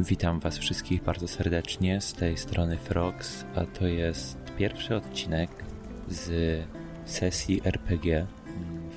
Witam 0.00 0.40
Was 0.40 0.58
wszystkich 0.58 1.02
bardzo 1.02 1.28
serdecznie 1.28 2.00
z 2.00 2.12
tej 2.12 2.38
strony 2.38 2.76
Frogs, 2.76 3.44
a 3.54 3.64
to 3.64 3.86
jest 3.86 4.38
pierwszy 4.58 4.96
odcinek 4.96 5.50
z 6.08 6.32
sesji 7.04 7.60
RPG 7.64 8.26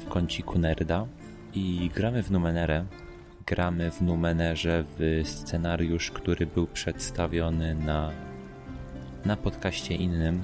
w 0.06 0.10
kąciku 0.10 0.60
Nerda. 0.60 1.08
I 1.54 1.92
gramy 1.96 2.24
w 2.24 2.32
Numenerę. 2.32 2.86
Gramy 3.46 3.92
w 3.92 4.02
Numenerze 4.02 4.84
w 4.98 5.22
scenariusz, 5.26 6.12
który 6.12 6.46
był 6.46 6.68
przedstawiony 6.68 7.76
na, 7.76 8.12
na 9.26 9.36
podcaście 9.38 9.96
innym, 9.96 10.42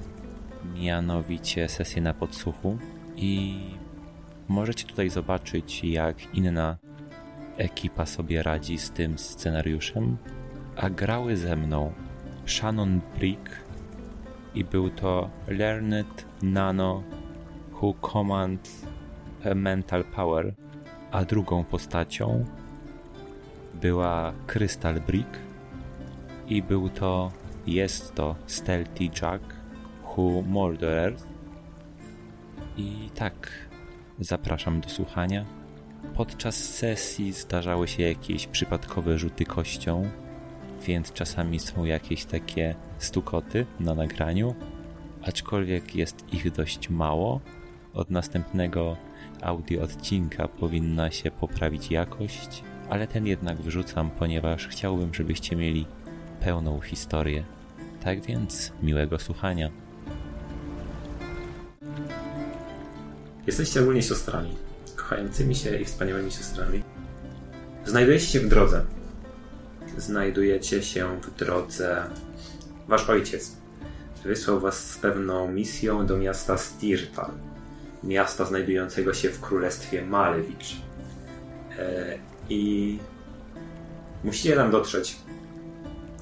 mianowicie 0.76 1.70
sesję 1.70 2.02
na 2.02 2.14
podsłuchu. 2.14 2.78
I 3.16 3.60
możecie 4.48 4.88
tutaj 4.88 5.10
zobaczyć 5.10 5.84
jak 5.84 6.36
inna 6.36 6.78
ekipa 7.58 8.06
sobie 8.06 8.44
radzi 8.44 8.78
z 8.78 8.92
tym 8.92 9.18
scenariuszem, 9.18 10.18
a 10.76 10.90
grały 10.90 11.38
ze 11.38 11.56
mną 11.56 11.94
Shannon 12.46 13.02
Brick 13.18 13.50
i 14.56 14.64
był 14.64 14.90
to 14.90 15.30
Learned 15.48 16.26
Nano 16.42 17.04
Who 17.82 17.94
Command 18.02 18.70
a 19.46 19.56
Mental 19.56 20.04
Power, 20.04 20.54
a 21.12 21.26
drugą 21.26 21.64
postacią 21.64 22.46
była 23.74 24.34
Crystal 24.48 25.02
Brick 25.02 25.40
i 26.48 26.62
był 26.62 26.90
to, 26.90 27.32
jest 27.68 28.16
to 28.16 28.36
Stealthy 28.48 29.04
Jack 29.22 29.44
Who 30.04 30.42
Murderers 30.42 31.24
i 32.78 33.10
tak, 33.16 33.50
zapraszam 34.20 34.82
do 34.82 34.90
słuchania. 34.90 35.46
Podczas 36.16 36.56
sesji 36.56 37.34
zdarzały 37.34 37.88
się 37.88 38.04
jakieś 38.04 38.48
przypadkowe 38.48 39.18
rzuty 39.18 39.46
kością, 39.46 40.10
więc 40.88 41.14
czasami 41.14 41.60
są 41.60 41.86
jakieś 41.86 42.26
takie 42.26 42.76
stukoty 42.98 43.66
na 43.80 43.96
nagraniu, 43.96 44.56
aczkolwiek 45.22 45.96
jest 45.96 46.34
ich 46.34 46.52
dość 46.52 46.90
mało. 46.90 47.42
Od 47.94 48.10
następnego 48.10 48.98
audio 49.42 49.84
odcinka 49.84 50.48
powinna 50.48 51.12
się 51.12 51.32
poprawić 51.32 51.92
jakość, 51.92 52.64
ale 52.90 53.08
ten 53.08 53.28
jednak 53.28 53.62
wrzucam, 53.62 54.10
ponieważ 54.10 54.68
chciałbym, 54.68 55.14
żebyście 55.14 55.56
mieli 55.56 55.86
pełną 56.40 56.82
historię. 56.82 57.44
Tak 58.04 58.22
więc 58.22 58.72
miłego 58.82 59.20
słuchania. 59.20 59.70
Jesteście 63.48 63.82
ogólnie 63.82 64.02
siostrami, 64.02 64.50
kochającymi 64.96 65.56
się 65.56 65.78
i 65.78 65.86
wspaniałymi 65.86 66.32
siostrami. 66.32 66.84
Znajdujecie 67.86 68.26
się 68.26 68.40
w 68.40 68.48
drodze. 68.48 68.86
Znajdujecie 69.98 70.84
się 70.84 71.22
w 71.22 71.36
drodze. 71.36 72.04
Wasz 72.88 73.10
ojciec 73.10 73.56
wysłał 74.24 74.60
was 74.60 74.90
z 74.92 74.98
pewną 74.98 75.52
misją 75.52 76.06
do 76.06 76.18
miasta 76.18 76.58
Stirtal, 76.58 77.32
miasta 78.04 78.46
znajdującego 78.46 79.14
się 79.14 79.30
w 79.30 79.42
królestwie 79.42 80.06
Malewicz. 80.06 80.76
E, 81.80 82.18
I 82.50 83.00
musicie 84.24 84.56
tam 84.56 84.72
dotrzeć, 84.72 85.18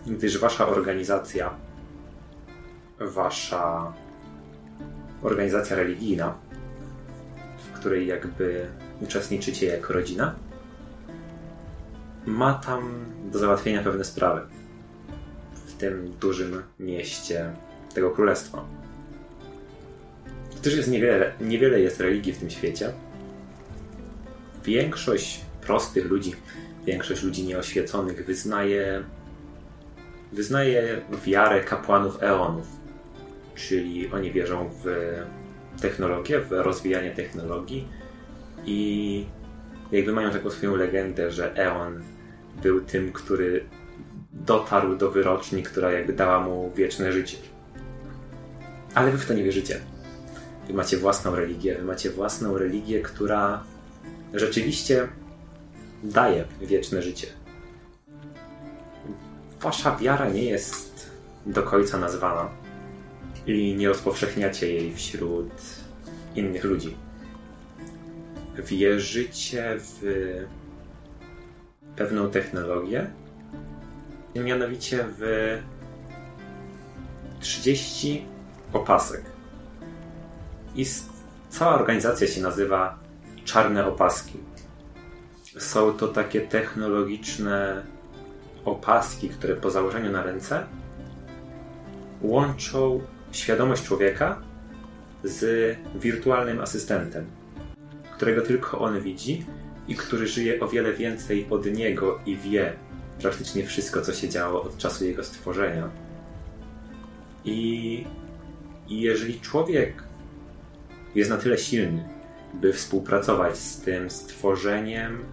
gdyż 0.08 0.38
wasza 0.38 0.68
organizacja, 0.68 1.54
wasza 3.00 3.94
organizacja 5.22 5.76
religijna, 5.76 6.38
w 7.58 7.80
której 7.80 8.08
jakby 8.08 8.68
uczestniczycie 9.02 9.66
jako 9.66 9.94
rodzina, 9.94 10.36
ma 12.26 12.54
tam 12.54 13.06
do 13.32 13.40
załatwienia 13.40 13.84
pewne 13.84 14.04
sprawy 14.04 14.42
w 15.66 15.74
tym 15.74 16.14
dużym 16.20 16.64
mieście 16.80 17.54
tego 17.94 18.12
królestwa. 18.12 18.66
Gdyż 20.62 20.76
jest 20.76 20.92
niewiele, 20.92 21.34
niewiele 21.42 21.80
jest 21.80 22.00
religii 22.00 22.34
w 22.34 22.38
tym 22.38 22.50
świecie, 22.50 22.94
większość 24.66 25.42
prostych 25.62 26.06
ludzi, 26.06 26.36
większość 26.86 27.24
ludzi 27.24 27.44
nieoświeconych 27.44 28.26
wyznaje, 28.26 29.04
wyznaje 30.32 31.02
wiarę 31.26 31.64
kapłanów 31.64 32.24
eonów, 32.24 32.68
czyli 33.56 34.12
oni 34.12 34.32
wierzą 34.32 34.70
w 34.84 34.86
technologię, 35.82 36.40
w 36.40 36.52
rozwijanie 36.52 37.12
technologii 37.12 37.88
i 38.66 39.26
jakby 39.92 40.14
mają 40.14 40.32
taką 40.32 40.50
swoją 40.50 40.76
legendę, 40.76 41.32
że 41.32 41.56
Eon 41.56 42.04
był 42.64 42.82
tym, 42.82 43.12
który 43.12 43.66
dotarł 44.34 44.96
do 44.96 45.12
wyroczni, 45.12 45.64
która 45.64 45.92
jakby 45.92 46.14
dała 46.14 46.40
mu 46.40 46.72
wieczne 46.76 47.12
życie. 47.12 47.38
Ale 48.94 49.12
wy 49.12 49.18
w 49.18 49.26
to 49.26 49.34
nie 49.34 49.44
wierzycie. 49.44 49.80
Wy 50.68 50.74
macie 50.74 50.98
własną 50.98 51.36
religię, 51.36 51.76
wy 51.76 51.84
macie 51.84 52.10
własną 52.10 52.58
religię, 52.58 53.02
która 53.02 53.64
rzeczywiście 54.34 55.08
daje 56.04 56.46
wieczne 56.62 57.02
życie. 57.02 57.28
Wasza 59.62 59.96
wiara 59.96 60.30
nie 60.30 60.46
jest 60.46 61.12
do 61.46 61.64
końca 61.64 61.98
nazwana 61.98 62.50
i 63.48 63.76
nie 63.76 63.88
rozpowszechniacie 63.88 64.74
jej 64.74 64.96
wśród 64.96 65.52
innych 66.36 66.64
ludzi. 66.64 66.96
Wierzycie 68.66 69.76
w 69.78 70.02
pewną 71.96 72.30
technologię, 72.30 73.08
mianowicie 74.36 75.06
w 75.18 75.58
30 77.40 78.26
opasek. 78.74 79.22
I 80.76 80.86
cała 81.50 81.76
organizacja 81.76 82.28
się 82.28 82.42
nazywa 82.42 83.00
Czarne 83.46 83.86
Opaski. 83.86 84.40
Są 85.60 85.94
to 85.94 86.08
takie 86.08 86.42
technologiczne 86.42 87.84
opaski, 88.66 89.30
które 89.30 89.56
po 89.56 89.72
założeniu 89.72 90.12
na 90.12 90.24
ręce 90.24 90.66
łączą 92.22 93.02
świadomość 93.32 93.84
człowieka 93.84 94.42
z 95.24 95.78
wirtualnym 95.96 96.62
asystentem, 96.62 97.26
którego 98.22 98.42
tylko 98.42 98.80
on 98.80 99.02
widzi 99.02 99.46
i 99.88 99.96
który 99.96 100.28
żyje 100.28 100.60
o 100.60 100.68
wiele 100.68 100.94
więcej 100.94 101.46
od 101.50 101.66
niego 101.66 102.20
i 102.26 102.38
wie 102.38 102.74
praktycznie 103.22 103.66
wszystko, 103.66 104.02
co 104.02 104.14
się 104.14 104.30
działo 104.30 104.64
od 104.64 104.78
czasu 104.78 105.06
jego 105.06 105.24
stworzenia. 105.24 105.90
I, 107.46 108.06
i 108.90 109.02
jeżeli 109.02 109.40
człowiek 109.40 110.04
jest 111.16 111.30
na 111.30 111.38
tyle 111.38 111.58
silny, 111.58 112.10
by 112.54 112.74
współpracować 112.74 113.58
z 113.58 113.82
tym 113.82 114.10
stworzeniem, 114.10 115.24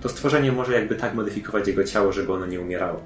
to 0.00 0.08
stworzenie 0.08 0.52
może 0.52 0.72
jakby 0.72 0.94
tak 0.94 1.14
modyfikować 1.14 1.68
jego 1.68 1.84
ciało, 1.84 2.12
żeby 2.12 2.32
ono 2.32 2.46
nie 2.46 2.60
umierało. 2.60 3.02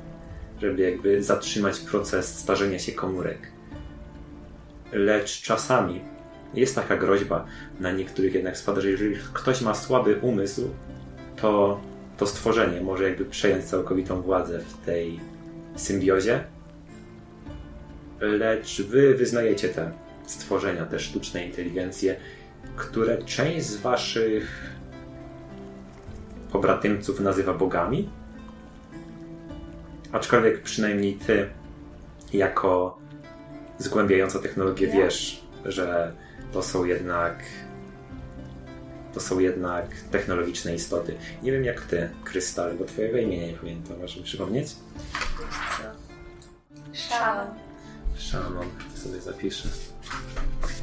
Żeby 0.60 0.82
jakby 0.82 1.22
zatrzymać 1.22 1.80
proces 1.80 2.38
starzenia 2.38 2.78
się 2.78 2.92
komórek. 2.92 3.52
Lecz 4.92 5.42
czasami 5.42 6.11
jest 6.54 6.74
taka 6.74 6.96
groźba 6.96 7.46
na 7.80 7.92
niektórych 7.92 8.34
jednak 8.34 8.56
spada, 8.58 8.80
że 8.80 8.90
jeżeli 8.90 9.16
ktoś 9.32 9.60
ma 9.60 9.74
słaby 9.74 10.18
umysł, 10.22 10.70
to 11.36 11.80
to 12.16 12.26
stworzenie 12.26 12.80
może 12.80 13.04
jakby 13.08 13.24
przejąć 13.24 13.64
całkowitą 13.64 14.22
władzę 14.22 14.58
w 14.58 14.86
tej 14.86 15.20
symbiozie. 15.76 16.44
Lecz 18.20 18.82
wy 18.82 19.14
wyznajecie 19.14 19.68
te 19.68 19.92
stworzenia, 20.26 20.86
te 20.86 20.98
sztuczne 20.98 21.46
inteligencje, 21.46 22.16
które 22.76 23.22
część 23.22 23.66
z 23.66 23.76
waszych 23.76 24.72
pobratymców 26.52 27.20
nazywa 27.20 27.54
bogami. 27.54 28.08
Aczkolwiek 30.12 30.62
przynajmniej 30.62 31.14
ty, 31.14 31.48
jako 32.32 32.98
zgłębiająca 33.78 34.38
technologię, 34.38 34.86
wiesz, 34.86 35.42
że 35.64 36.12
to 36.52 36.62
są 36.62 36.84
jednak 36.84 37.34
to 39.14 39.20
są 39.20 39.38
jednak 39.38 39.86
technologiczne 40.10 40.74
istoty. 40.74 41.14
Nie 41.42 41.52
wiem 41.52 41.64
jak 41.64 41.80
ty, 41.80 42.10
Krystal, 42.24 42.74
bo 42.74 42.84
twojego 42.84 43.18
imienia 43.18 43.46
nie 43.46 43.52
pamiętam. 43.52 44.00
Masz 44.00 44.16
mi 44.16 44.22
przypomnieć? 44.22 44.76
Shannon. 46.92 47.46
Shannon, 48.16 48.66
sobie 48.94 49.20
zapiszę. 49.20 49.68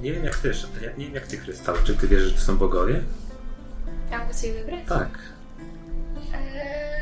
Nie 0.02 0.14
wiem 0.14 0.24
jak 0.26 0.38
ty, 0.38 0.52
nie 0.98 1.06
wiem 1.06 1.16
jak 1.16 1.28
ty, 1.28 1.38
Krystal. 1.38 1.76
Czy 1.84 1.96
ty 1.96 2.08
wierzysz, 2.08 2.30
że 2.30 2.36
to 2.36 2.42
są 2.42 2.58
bogowie? 2.58 3.02
Ja 4.12 4.20
mogę 4.20 4.34
sobie 4.34 4.54
wybrać? 4.54 4.80
Tak. 4.90 5.20
Eee, 6.34 7.02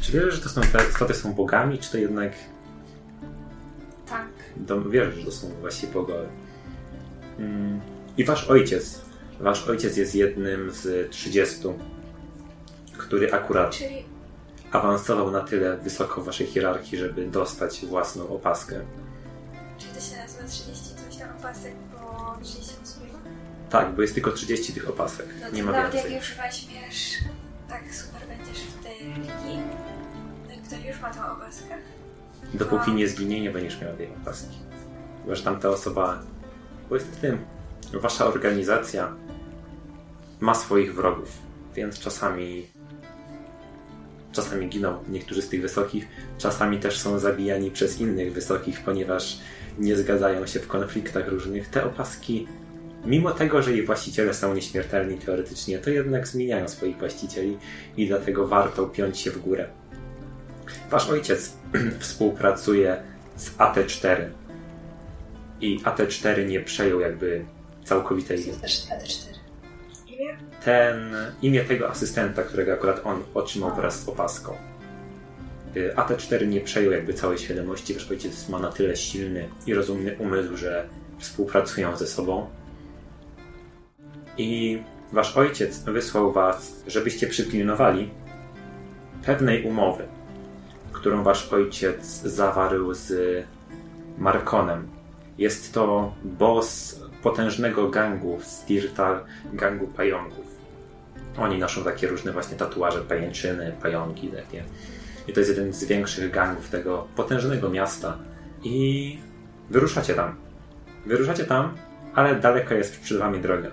Czy 0.00 0.12
wierzysz, 0.12 0.34
że 0.34 0.40
to 0.40 0.48
są, 0.48 0.60
te 0.60 0.88
istoty 0.88 1.14
są 1.14 1.32
bogami, 1.32 1.78
czy 1.78 1.90
to 1.90 1.98
jednak 1.98 2.32
tak. 4.06 4.28
do, 4.56 4.82
wierzysz, 4.82 5.18
że 5.18 5.24
to 5.24 5.32
są 5.32 5.48
właśnie 5.60 5.88
bogowie? 5.88 6.28
I 8.16 8.24
wasz 8.24 8.44
ojciec. 8.44 9.00
Wasz 9.40 9.68
ojciec 9.68 9.96
jest 9.96 10.14
jednym 10.14 10.70
z 10.70 11.10
30, 11.10 11.56
który 12.98 13.32
akurat 13.32 13.70
Czyli 13.70 14.04
awansował 14.72 15.30
na 15.30 15.40
tyle 15.40 15.76
wysoko 15.76 16.20
w 16.20 16.24
waszej 16.24 16.46
hierarchii, 16.46 16.98
żeby 16.98 17.26
dostać 17.26 17.86
własną 17.86 18.28
opaskę. 18.28 18.80
Czyli 19.78 19.92
to 19.92 20.00
się 20.00 20.16
nazywa 20.16 20.48
30 20.48 20.84
coś 20.94 21.16
tam 21.16 21.28
opasek 21.38 21.72
po 21.74 22.36
30 22.42 22.72
osób? 22.82 23.02
Tak, 23.70 23.94
bo 23.94 24.02
jest 24.02 24.14
tylko 24.14 24.32
30 24.32 24.72
tych 24.72 24.88
opasek. 24.88 25.26
No 25.40 25.50
Nie 25.50 25.62
ma 25.62 25.72
nawet 25.72 25.92
więcej. 25.92 26.12
jak 26.12 26.22
już 26.22 26.34
weźmiesz, 26.36 27.14
tak 27.68 27.94
super 27.94 28.28
będziesz 28.28 28.62
w 28.64 28.82
tej 28.84 28.98
religii, 28.98 29.58
no 30.48 30.54
ktoś 30.66 30.84
już 30.84 31.00
ma 31.00 31.14
tą 31.14 31.32
opaskę. 31.32 31.74
Dopóki 32.54 32.92
nie 32.92 33.08
zginie, 33.08 33.40
nie 33.40 33.50
będziesz 33.50 33.80
miała 33.80 33.94
tej 33.94 34.08
opaski. 34.22 34.58
Chyba, 35.22 35.34
że 35.34 35.42
tamta 35.42 35.68
osoba... 35.68 36.22
Bo 36.90 36.98
w 36.98 37.16
tym... 37.16 37.38
Wasza 37.92 38.26
organizacja 38.26 39.14
ma 40.40 40.54
swoich 40.54 40.94
wrogów, 40.94 41.28
więc 41.74 41.98
czasami... 41.98 42.66
Czasami 44.32 44.68
giną 44.68 45.04
niektórzy 45.08 45.42
z 45.42 45.48
tych 45.48 45.62
wysokich, 45.62 46.08
czasami 46.38 46.78
też 46.78 46.98
są 46.98 47.18
zabijani 47.18 47.70
przez 47.70 48.00
innych 48.00 48.32
wysokich, 48.32 48.80
ponieważ 48.80 49.38
nie 49.78 49.96
zgadzają 49.96 50.46
się 50.46 50.60
w 50.60 50.66
konfliktach 50.66 51.28
różnych. 51.28 51.68
Te 51.68 51.84
opaski, 51.84 52.48
mimo 53.04 53.30
tego, 53.30 53.62
że 53.62 53.72
ich 53.72 53.86
właściciele 53.86 54.34
są 54.34 54.54
nieśmiertelni 54.54 55.18
teoretycznie, 55.18 55.78
to 55.78 55.90
jednak 55.90 56.28
zmieniają 56.28 56.68
swoich 56.68 56.98
właścicieli 56.98 57.58
i 57.96 58.08
dlatego 58.08 58.48
warto 58.48 58.86
piąć 58.86 59.18
się 59.18 59.30
w 59.30 59.38
górę. 59.38 59.68
Wasz 60.90 61.10
ojciec 61.10 61.52
współpracuje 62.00 63.02
z 63.36 63.56
AT4 63.56 64.37
i 65.60 65.80
AT4 65.80 66.46
nie 66.46 66.60
przejął 66.60 67.00
jakby 67.00 67.44
całkowitej 67.84 68.44
Też 68.44 68.86
AT4. 68.86 69.38
Imię? 70.06 70.36
ten 70.64 71.16
imię 71.42 71.64
tego 71.64 71.90
asystenta, 71.90 72.42
którego 72.42 72.72
akurat 72.72 73.00
on 73.04 73.22
otrzymał 73.34 73.74
wraz 73.76 74.04
z 74.04 74.08
opaską. 74.08 74.54
Y, 75.76 75.92
AT4 75.96 76.46
nie 76.46 76.60
przejął 76.60 76.92
jakby 76.92 77.14
całej 77.14 77.38
świadomości, 77.38 77.94
wasz 77.94 78.10
ojciec 78.10 78.48
ma 78.48 78.58
na 78.58 78.72
tyle 78.72 78.96
silny 78.96 79.48
i 79.66 79.74
rozumny 79.74 80.16
umysł, 80.18 80.56
że 80.56 80.88
współpracują 81.18 81.96
ze 81.96 82.06
sobą. 82.06 82.46
I 84.38 84.82
wasz 85.12 85.36
ojciec 85.36 85.78
wysłał 85.78 86.32
was, 86.32 86.82
żebyście 86.86 87.26
przypilnowali 87.26 88.10
pewnej 89.24 89.64
umowy, 89.64 90.04
którą 90.92 91.22
wasz 91.22 91.52
ojciec 91.52 92.06
zawarł 92.22 92.94
z 92.94 93.12
Markonem. 94.18 94.97
Jest 95.38 95.74
to 95.74 96.14
boss 96.24 97.00
potężnego 97.22 97.88
gangu 97.88 98.38
z 98.42 98.64
Tirtal, 98.64 99.24
gangu 99.52 99.86
pająków. 99.86 100.46
Oni 101.38 101.58
noszą 101.58 101.84
takie 101.84 102.06
różne 102.06 102.32
właśnie 102.32 102.56
tatuaże, 102.56 103.00
pajęczyny, 103.00 103.72
pająki 103.82 104.28
takie. 104.28 104.64
I 105.28 105.32
to 105.32 105.40
jest 105.40 105.50
jeden 105.50 105.72
z 105.72 105.84
większych 105.84 106.30
gangów 106.30 106.68
tego 106.68 107.06
potężnego 107.16 107.70
miasta. 107.70 108.18
I 108.62 109.18
wyruszacie 109.70 110.14
tam. 110.14 110.36
Wyruszacie 111.06 111.44
tam, 111.44 111.76
ale 112.14 112.34
daleko 112.34 112.74
jest 112.74 113.00
przed 113.00 113.18
wami 113.18 113.40
droga. 113.40 113.70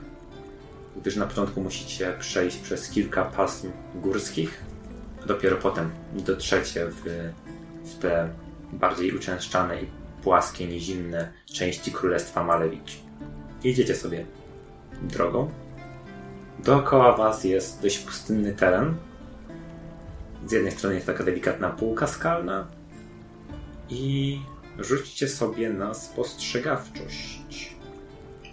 Gdyż 0.96 1.16
na 1.16 1.26
początku 1.26 1.62
musicie 1.62 2.14
przejść 2.20 2.58
przez 2.58 2.90
kilka 2.90 3.26
pasm 3.26 3.72
górskich, 3.96 4.64
dopiero 5.26 5.58
potem 5.58 5.92
dotrzecie 6.14 6.88
w, 6.88 7.32
w 7.84 8.00
te 8.00 8.30
bardziej 8.74 9.18
uczęszczane 9.18 9.82
i 9.82 9.88
płaskie, 10.26 10.68
nizinne 10.68 11.32
części 11.46 11.92
Królestwa 11.92 12.44
Malewicz. 12.44 13.00
Idziecie 13.64 13.96
sobie 13.96 14.26
drogą. 15.02 15.52
Dookoła 16.64 17.18
was 17.18 17.44
jest 17.44 17.82
dość 17.82 18.00
pustynny 18.00 18.54
teren. 18.54 18.96
Z 20.48 20.52
jednej 20.52 20.72
strony 20.72 20.96
jest 20.96 21.08
taka 21.08 21.24
delikatna 21.24 21.70
półka 21.70 22.08
skalna 22.08 22.68
i 23.90 24.40
rzućcie 24.80 25.28
sobie 25.28 25.70
na 25.70 25.94
spostrzegawczość. 25.94 27.76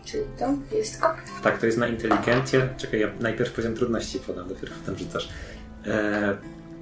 Czyli 0.05 0.25
to 0.39 0.57
wszystko? 0.71 1.15
Tak, 1.43 1.59
to 1.59 1.67
jest 1.67 1.79
na 1.79 1.87
inteligencję. 1.87 2.69
Czekaj, 2.77 3.01
ja 3.01 3.09
najpierw 3.21 3.53
poziom 3.53 3.75
trudności 3.75 4.19
podam, 4.19 4.49
dopiero 4.49 4.73
potem 4.81 4.99
rzucasz. 4.99 5.29
E, 5.87 6.37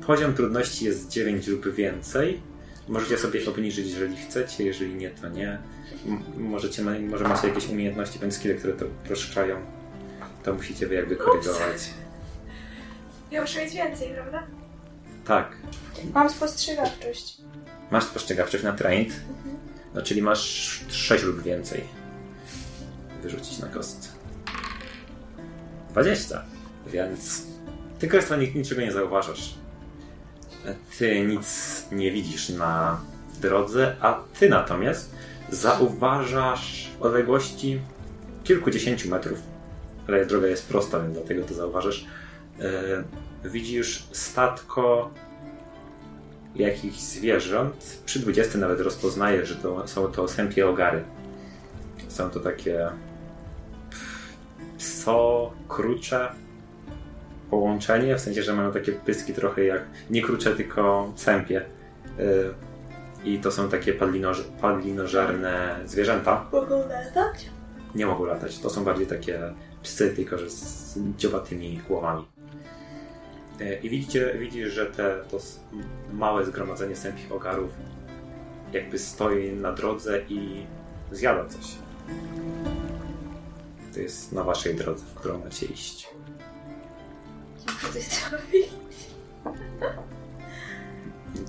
poziom 0.06 0.34
trudności 0.34 0.84
jest 0.84 1.10
9 1.10 1.46
lub 1.46 1.74
więcej. 1.74 2.49
Możecie 2.90 3.18
sobie 3.18 3.46
obniżyć, 3.46 3.86
jeżeli 3.90 4.16
chcecie, 4.16 4.64
jeżeli 4.64 4.94
nie, 4.94 5.10
to 5.10 5.28
nie. 5.28 5.58
M- 6.06 6.22
możecie, 6.38 6.82
ma- 6.82 6.98
może 6.98 7.24
macie 7.28 7.48
jakieś 7.48 7.68
umiejętności 7.68 8.18
bądź 8.18 8.34
skille, 8.34 8.54
które 8.54 8.72
to 8.72 8.86
uproszczają. 8.86 9.56
To 10.44 10.54
musicie 10.54 10.86
wy 10.86 10.94
jakby 10.94 11.16
korygować. 11.16 11.90
Ja 13.30 13.40
muszę 13.40 13.64
mieć 13.64 13.74
więcej, 13.74 14.10
prawda? 14.14 14.46
Tak. 15.24 15.56
Mam 16.14 16.30
spostrzegawczość. 16.30 17.36
Masz 17.90 18.04
spostrzegawczość 18.04 18.64
na 18.64 18.72
trained, 18.72 19.12
no 19.94 20.02
czyli 20.02 20.22
masz 20.22 20.40
6 20.88 21.24
lub 21.24 21.42
więcej. 21.42 21.84
Wyrzucić 23.22 23.58
na 23.58 23.66
kostce. 23.68 24.08
20. 25.90 26.42
Więc 26.86 27.42
ty 27.98 28.08
Kresta 28.08 28.36
nic, 28.36 28.54
niczego 28.54 28.80
nie 28.80 28.92
zauważasz. 28.92 29.54
Ty 30.98 31.24
nic 31.24 31.84
nie 31.92 32.12
widzisz 32.12 32.48
na 32.48 33.00
drodze, 33.40 33.96
a 34.00 34.20
ty 34.38 34.48
natomiast 34.48 35.14
zauważasz 35.50 36.90
w 36.98 37.02
odległości 37.02 37.80
kilkudziesięciu 38.44 39.10
metrów. 39.10 39.38
Ale 40.08 40.26
droga 40.26 40.46
jest 40.46 40.68
prosta, 40.68 41.00
więc 41.00 41.14
dlatego 41.14 41.44
to 41.44 41.54
zauważasz. 41.54 42.06
E, 42.60 43.48
widzisz 43.48 44.04
statko 44.12 45.10
jakichś 46.54 46.98
zwierząt. 46.98 48.02
Przy 48.06 48.18
20 48.18 48.58
nawet 48.58 48.80
rozpoznajesz, 48.80 49.48
że 49.48 49.56
to, 49.56 49.88
są 49.88 50.06
to 50.06 50.28
sępie 50.28 50.68
ogary. 50.68 51.04
Są 52.08 52.30
to 52.30 52.40
takie 52.40 52.90
pso, 54.78 55.52
krucze 55.68 56.28
połączenie, 57.50 58.16
w 58.16 58.20
sensie, 58.20 58.42
że 58.42 58.52
mają 58.52 58.72
takie 58.72 58.92
pyski 58.92 59.32
trochę 59.32 59.64
jak, 59.64 59.82
nie 60.10 60.22
krucze, 60.22 60.56
tylko 60.56 61.12
sępie. 61.16 61.64
Y, 62.18 62.54
I 63.24 63.38
to 63.38 63.52
są 63.52 63.68
takie 63.68 63.92
padlinoż, 63.92 64.44
padlinożerne 64.60 65.76
zwierzęta. 65.86 66.48
Mogą 66.52 66.88
latać? 66.88 67.50
Nie 67.94 68.06
mogą 68.06 68.24
latać. 68.24 68.58
To 68.58 68.70
są 68.70 68.84
bardziej 68.84 69.06
takie 69.06 69.40
psy, 69.82 70.12
tylko 70.16 70.38
że 70.38 70.50
z 70.50 70.98
dziobatymi 71.16 71.80
głowami. 71.88 72.26
E, 73.60 73.74
I 73.74 73.90
widzicie, 73.90 74.34
widzisz, 74.38 74.72
że 74.72 74.86
te, 74.86 75.16
to 75.30 75.38
małe 76.12 76.44
zgromadzenie 76.44 76.96
sępich 76.96 77.32
ogarów 77.32 77.70
jakby 78.72 78.98
stoi 78.98 79.52
na 79.52 79.72
drodze 79.72 80.20
i 80.28 80.66
zjada 81.12 81.48
coś. 81.48 81.66
To 83.94 84.00
jest 84.00 84.32
na 84.32 84.44
waszej 84.44 84.74
drodze, 84.74 85.04
w 85.04 85.14
którą 85.14 85.38
macie 85.38 85.66
iść. 85.66 86.08
Muszę 87.66 87.92
coś 87.92 88.02
zrobić. 88.02 88.68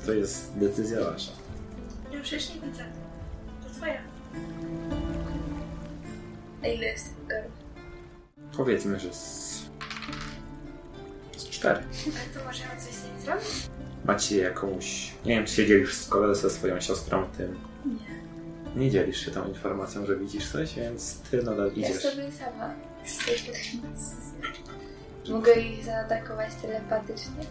To 0.06 0.14
jest 0.14 0.58
decyzja 0.58 1.00
wasza. 1.12 1.32
Ja 2.14 2.22
przecież 2.22 2.50
nie 2.56 2.62
widzę. 2.62 2.84
To 3.64 3.70
twoja. 3.76 4.02
A 6.64 6.68
ile 6.68 6.86
jest 6.86 7.06
tych? 7.28 7.46
Powiedzmy, 8.58 9.00
że 9.00 9.14
z, 9.14 9.62
z 11.38 11.46
cztery. 11.50 11.80
Ale 12.06 12.40
to 12.42 12.46
możemy 12.48 12.82
coś 12.82 12.94
z 12.94 13.04
nimi 13.06 13.22
zrobić? 13.22 13.70
Macie 14.06 14.38
jakąś... 14.38 15.12
Nie 15.26 15.36
wiem, 15.36 15.46
czy 15.46 15.54
się 15.56 15.66
dzielisz 15.68 15.94
z 15.94 16.08
kolei 16.08 16.36
ze 16.36 16.50
swoją 16.50 16.82
siostrą 16.82 17.26
tym. 17.38 17.60
Nie. 17.86 18.22
Nie 18.82 18.92
dzielisz 18.92 19.26
się 19.26 19.32
tą 19.32 19.48
informacją, 19.48 20.06
że 20.06 20.16
widzisz 20.18 20.52
coś, 20.52 20.74
więc 20.76 21.16
ty 21.32 21.44
nadal 21.44 21.72
Ja 21.76 21.90
idziesz. 21.90 22.02
sobie 22.04 22.32
sama 22.32 22.74
decyzję. 23.06 23.54
Mogę 25.30 25.54
ich 25.54 25.86
zaatakować 25.86 26.50
telepatycznie? 26.62 27.46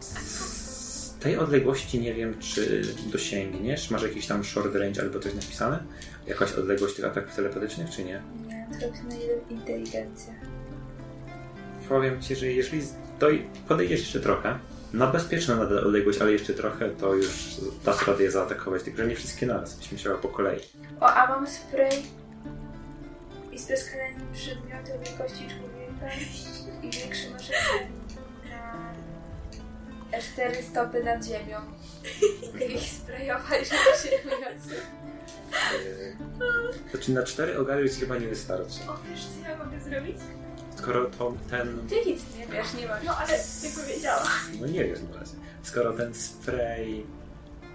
Z 0.00 1.14
tej 1.20 1.38
odległości 1.38 2.00
nie 2.00 2.14
wiem, 2.14 2.38
czy 2.40 2.82
dosięgniesz. 3.12 3.90
Masz 3.90 4.02
jakiś 4.02 4.26
tam 4.26 4.44
short 4.44 4.74
range 4.74 5.02
albo 5.02 5.20
coś 5.20 5.34
napisane? 5.34 5.78
Jakaś 6.26 6.52
odległość 6.52 6.94
tych 6.96 7.04
ataków 7.04 7.34
telepatycznych, 7.36 7.90
czy 7.90 8.04
nie? 8.04 8.22
Nie, 8.48 8.66
tylko 8.80 8.96
na 8.96 9.14
inteligencja. 9.50 10.32
Powiem 11.88 12.22
ci, 12.22 12.36
że 12.36 12.46
jeżeli 12.46 12.82
doj- 13.20 13.42
podejdziesz 13.68 14.00
jeszcze 14.00 14.20
trochę, 14.20 14.58
na 14.92 15.06
bezpieczną 15.06 15.56
nadal 15.56 15.78
odległość, 15.78 16.18
ale 16.20 16.32
jeszcze 16.32 16.54
trochę, 16.54 16.90
to 16.90 17.14
już 17.14 17.56
dasz 17.84 18.06
radę 18.06 18.22
je 18.24 18.30
zaatakować, 18.30 18.82
tylko 18.82 18.98
że 19.02 19.06
nie 19.08 19.16
wszystkie 19.16 19.46
naraz, 19.46 19.74
byś 19.76 19.92
musiała 19.92 20.18
po 20.18 20.28
kolei. 20.28 20.60
O, 21.00 21.06
a 21.14 21.26
mam 21.28 21.46
spray 21.46 22.02
i 23.52 23.58
spryskanie 23.58 24.14
przedmiotu 24.32 24.90
wielkości 25.04 25.38
człowieka 25.48 25.73
i 26.82 26.90
większy 26.90 27.30
nożyczek 27.30 27.86
na 30.12 30.18
cztery 30.20 30.62
stopy 30.62 31.04
nad 31.04 31.24
ziemią. 31.24 31.58
Mogę 32.52 32.64
ich 32.66 32.90
sprayować 32.90 33.70
na 33.70 33.76
ziemię. 34.02 34.36
Yy, 35.50 36.90
Znaczy 36.90 37.12
na 37.12 37.22
cztery 37.22 37.58
ogary 37.58 37.90
ci 37.90 38.00
chyba 38.00 38.16
nie 38.18 38.28
wystarczy. 38.28 38.78
O, 38.88 38.96
wiesz 39.10 39.20
co 39.20 39.48
ja 39.50 39.64
mogę 39.64 39.80
zrobić? 39.80 40.16
skoro 40.76 41.04
to 41.04 41.34
ten... 41.50 41.88
Ty 41.88 41.94
nic 42.06 42.22
nie 42.38 42.46
wiesz, 42.46 42.74
nie 42.74 42.86
masz. 42.86 43.04
No 43.04 43.16
ale 43.18 43.32
jak 43.32 43.72
powiedziała. 43.84 44.22
No 44.60 44.66
nie 44.66 44.84
wiesz 44.84 44.98
na 45.12 45.18
razie. 45.20 45.32
Skoro 45.62 45.92
ten 45.92 46.14
spray 46.14 47.06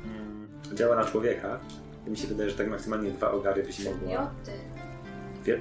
mm, 0.06 0.48
działa 0.74 0.96
na 0.96 1.06
człowieka, 1.06 1.60
to 2.06 2.12
mi 2.12 2.18
się 2.18 2.28
wydaje, 2.28 2.50
że 2.50 2.56
tak 2.58 2.68
maksymalnie 2.68 3.12
dwa 3.12 3.32
ogary 3.32 3.64
byś 3.64 3.80
Nie 3.80 3.92
mogła... 3.92 4.22
od 4.24 4.44
ty. 4.46 4.52
Wie- 4.52 4.89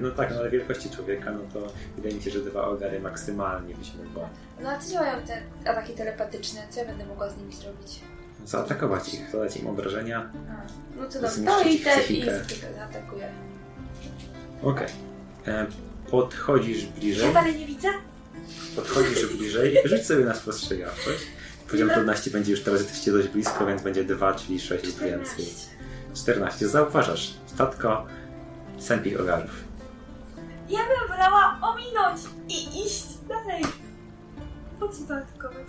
No 0.01 0.11
tak, 0.11 0.31
no 0.31 0.39
ale 0.39 0.49
wielkości 0.49 0.89
człowieka, 0.89 1.31
no 1.31 1.39
to 1.53 1.67
wydaje 1.95 2.15
mi 2.15 2.21
się, 2.21 2.31
że 2.31 2.39
dwa 2.39 2.63
ogary 2.63 2.99
maksymalnie 2.99 3.75
byś 3.75 3.91
mogła 4.05 4.29
No 4.61 4.69
a 4.69 4.79
co 4.79 4.91
działają 4.91 5.21
te 5.21 5.41
ataki 5.71 5.93
telepatyczne? 5.93 6.61
Co 6.69 6.79
ja 6.79 6.85
będę 6.85 7.05
mogła 7.05 7.29
z 7.29 7.37
nimi 7.37 7.53
zrobić? 7.53 7.99
zaatakować 8.45 9.13
ich, 9.13 9.31
zadać 9.31 9.57
im 9.57 9.67
obrażenia. 9.67 10.31
A, 10.49 10.99
no 10.99 11.09
to 11.09 11.21
dobrze. 11.21 11.43
To 11.43 11.61
i 11.61 11.73
ich 11.73 11.83
te 11.83 12.03
i 12.03 12.25
zaatakuję. 12.75 13.29
Okej. 14.63 14.87
E, 15.47 15.65
Podchodzisz 16.11 16.85
bliżej. 16.85 17.27
Ja 17.27 17.33
dalej 17.33 17.59
nie 17.59 17.65
widzę? 17.65 17.87
Podchodzisz 18.75 19.25
bliżej. 19.25 19.77
Rzuć 19.85 20.05
sobie 20.05 20.25
na 20.25 20.35
spostrzegawczość. 20.35 21.27
Poziom 21.71 21.89
trudności 21.89 22.31
będzie 22.31 22.51
już 22.51 22.61
teraz 22.61 22.81
jesteście 22.81 23.11
dość 23.11 23.27
blisko, 23.27 23.65
więc 23.65 23.81
będzie 23.81 24.03
2, 24.03 24.33
czyli 24.33 24.59
6 24.59 24.85
lub 24.85 24.99
więcej. 24.99 25.45
14. 26.15 26.67
Zauważasz. 26.67 27.33
Statko 27.45 28.05
sępich 28.79 29.19
ogarów. 29.19 29.68
Ja 30.69 30.79
bym 30.79 31.07
wolała 31.09 31.59
ominąć 31.61 32.21
i 32.49 32.85
iść 32.85 33.03
dalej. 33.27 33.63
Po 34.79 34.87
co 34.89 35.03
to 35.07 35.15
atakować? 35.15 35.67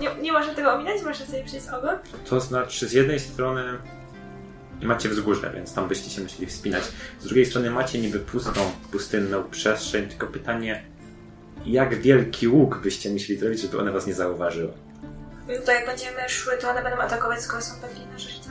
Nie, 0.00 0.14
nie 0.22 0.32
można 0.32 0.54
tego 0.54 0.72
ominąć? 0.74 1.02
Można 1.02 1.26
sobie 1.26 1.44
przejść 1.44 1.68
ogon? 1.68 1.98
To 2.24 2.40
znaczy, 2.40 2.88
z 2.88 2.92
jednej 2.92 3.20
strony 3.20 3.64
macie 4.82 5.08
wzgórze, 5.08 5.52
więc 5.54 5.74
tam 5.74 5.88
byście 5.88 6.10
się 6.10 6.22
musieli 6.22 6.46
wspinać. 6.46 6.82
Z 7.20 7.24
drugiej 7.24 7.46
strony 7.46 7.70
macie 7.70 8.00
niby 8.00 8.18
pustą, 8.18 8.72
pustynną 8.92 9.44
przestrzeń, 9.50 10.08
tylko 10.08 10.26
pytanie, 10.26 10.84
jak 11.66 12.00
wielki 12.00 12.48
łuk 12.48 12.78
byście 12.78 13.10
musieli 13.10 13.38
zrobić, 13.38 13.60
żeby 13.60 13.78
one 13.78 13.92
was 13.92 14.06
nie 14.06 14.14
zauważyły? 14.14 14.72
No 15.48 15.54
to 15.66 15.72
jak 15.72 15.86
będziemy 15.86 16.28
szły, 16.28 16.52
to 16.60 16.70
one 16.70 16.82
będą 16.82 16.98
atakować, 16.98 17.40
skoro 17.42 17.62
są 17.62 17.80
pewni 17.80 18.06
nasze 18.06 18.30
życia? 18.30 18.50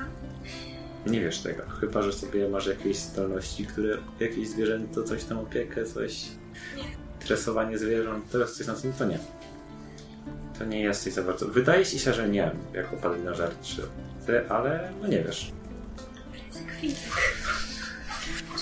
Nie 1.05 1.22
wiesz 1.22 1.39
tego, 1.39 1.63
chyba 1.81 2.01
że 2.01 2.13
sobie 2.13 2.50
masz 2.50 2.67
jakieś 2.67 2.98
zdolności, 2.98 3.65
które 3.65 3.98
jakieś 4.19 4.48
zwierzęto, 4.48 5.03
coś 5.03 5.24
tam 5.24 5.38
opiekę, 5.39 5.86
coś. 5.86 6.25
Nie. 6.77 6.83
Tresowanie 7.19 7.77
zwierząt, 7.77 8.31
teraz 8.31 8.53
coś 8.53 8.67
na 8.67 8.74
tym, 8.74 8.93
to 8.93 9.05
nie. 9.05 9.19
To 10.60 10.65
nie 10.65 10.81
jesteś 10.81 11.13
za 11.13 11.24
bardzo. 11.24 11.48
Wydaje 11.48 11.86
ci 11.86 12.00
się, 12.00 12.13
że 12.13 12.29
nie, 12.29 12.51
jako 12.74 12.98
paladinożerczy. 12.98 13.81
Ty, 14.25 14.50
ale 14.50 14.91
no 15.01 15.07
nie 15.07 15.24
wiesz. 15.24 15.51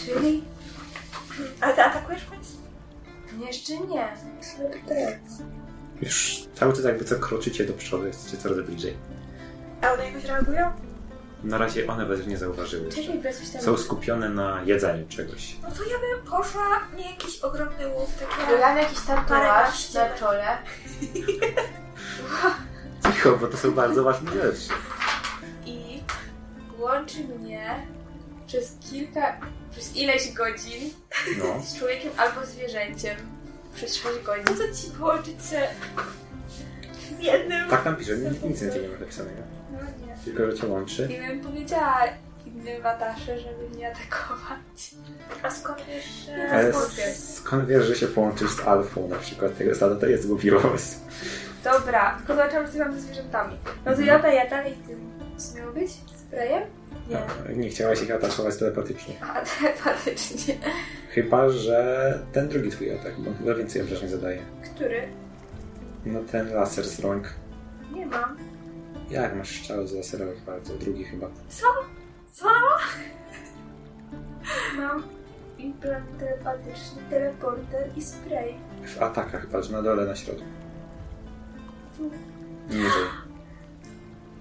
Czyli? 0.06 0.44
Ale 1.62 1.74
ty 1.76 1.82
atakujesz? 1.82 2.22
Nie, 3.38 3.48
jeszcze 3.48 3.74
nie. 3.78 4.08
Już 6.02 6.44
cały 6.54 6.74
czas 6.74 6.84
jakby 6.84 7.06
co 7.06 7.16
kroczycie 7.16 7.66
do 7.66 7.74
przodu, 7.74 8.08
jesteście 8.08 8.38
coraz 8.38 8.66
bliżej. 8.66 8.94
A 9.82 9.92
one 9.92 10.06
jakoś 10.06 10.26
reagują? 10.26 10.72
Na 11.44 11.58
razie 11.58 11.88
one 11.88 12.06
was 12.06 12.28
nie 12.28 12.38
zauważyły. 12.38 12.90
Czyli 12.92 13.20
bez 13.20 13.52
tam... 13.52 13.62
Są 13.62 13.78
skupione 13.78 14.30
na 14.30 14.62
jedzeniu 14.66 15.08
czegoś. 15.08 15.56
No 15.64 15.70
to 15.72 15.84
ja 15.84 15.98
bym 16.00 16.32
poszła, 16.32 16.80
nie 16.98 17.12
jakiś 17.12 17.40
ogromny 17.40 17.88
łuk, 17.88 18.10
takie... 18.20 18.52
Ja 18.52 18.68
mam 18.68 18.78
jakiś 18.78 19.00
tatuaż 19.00 19.94
na 19.94 20.10
czole. 20.10 20.58
Cicho, 23.08 23.38
bo 23.38 23.48
to 23.48 23.58
są 23.58 23.72
bardzo 23.72 24.04
ważne 24.04 24.32
rzeczy. 24.32 24.70
i 25.66 26.04
łączy 26.80 27.24
mnie 27.24 27.88
przez 28.48 28.78
kilka, 28.92 29.38
przez 29.72 29.96
ileś 29.96 30.34
godzin 30.34 30.90
No. 31.38 31.46
z 31.68 31.78
człowiekiem 31.80 32.12
albo 32.18 32.46
zwierzęciem. 32.46 33.18
Przez 33.76 33.96
6 33.96 34.20
godzin. 34.26 34.46
Co 34.46 34.76
ci 34.82 34.92
połączyć 35.00 35.36
się 35.50 35.68
z 37.20 37.24
jednym? 37.24 37.70
Tak 37.70 37.84
tam 37.84 37.96
pisze, 37.96 38.18
nic, 38.18 38.42
nic 38.44 38.62
nie 38.62 38.88
ma 38.90 38.98
napisanego. 39.00 39.42
Tylko, 40.26 40.52
że 40.52 40.58
cię 40.58 40.68
łączy. 40.68 41.08
I 41.12 41.28
bym 41.28 41.42
powiedziała 41.42 42.04
innym 42.46 42.82
watasze, 42.82 43.40
żeby 43.40 43.70
mnie 43.76 43.92
atakować. 43.92 44.96
A 45.44 45.52
skąd 45.52 45.80
wiesz, 45.88 46.06
że... 46.06 46.50
Ale 46.52 46.74
skąd 46.74 46.94
wiesz? 46.96 47.16
skąd 47.18 47.68
wiesz, 47.68 47.86
że 47.86 47.96
się 47.96 48.08
połączysz 48.08 48.52
z 48.52 48.60
alfą 48.68 49.08
na 49.08 49.16
przykład 49.16 49.58
tego 49.58 49.76
stada? 49.76 49.96
To 49.96 50.06
jest 50.06 50.28
głupi 50.28 50.52
pomysł. 50.52 51.00
Dobra, 51.64 52.16
tylko 52.18 52.36
zobaczyłam, 52.36 52.72
co 52.72 52.78
mam 52.80 52.94
ze 52.94 53.02
zwierzętami. 53.02 53.58
No 53.86 53.96
to 53.96 54.02
ja 54.02 54.20
daję 54.20 54.50
dalej 54.50 54.74
tym. 54.88 55.12
Co 55.38 55.58
miało 55.58 55.72
być? 55.74 55.92
Sprayem? 56.28 56.64
Nie. 57.10 57.18
No, 57.50 57.56
Nie 57.56 57.70
chciałaś 57.70 58.02
ich 58.02 58.12
atakować 58.12 58.58
telepatycznie. 58.58 59.16
A 59.22 59.42
telepatycznie. 59.62 60.56
Chyba, 61.10 61.50
że 61.50 62.20
ten 62.34 62.48
drugi 62.48 62.70
twój 62.72 62.92
atak, 63.00 63.20
bo 63.20 63.32
chyba 63.34 63.56
więcej 63.56 63.82
obrażeń 63.82 64.10
zadaje. 64.10 64.42
Który? 64.76 65.08
No 66.06 66.20
ten 66.32 66.54
laser 66.54 66.86
z 66.86 67.00
rąk. 67.00 67.34
Nie 67.94 68.06
mam. 68.06 68.38
Jak 69.12 69.36
masz 69.36 69.60
strzały 69.60 69.88
z 69.88 69.94
laserowych 69.94 70.44
bardzo? 70.44 70.74
Drugi 70.74 71.04
chyba. 71.04 71.28
Co? 71.50 71.66
Co? 72.34 72.48
Mam 74.78 75.04
implant 75.58 76.20
telepatyczny, 76.20 77.02
teleporter 77.10 77.90
i 77.98 78.02
spray. 78.02 78.56
W 78.86 79.02
atakach, 79.02 79.46
patrz, 79.46 79.70
na 79.70 79.82
dole, 79.82 80.06
na 80.06 80.16
środku. 80.16 80.46
Tu. 81.98 82.12
Niżej. 82.70 83.08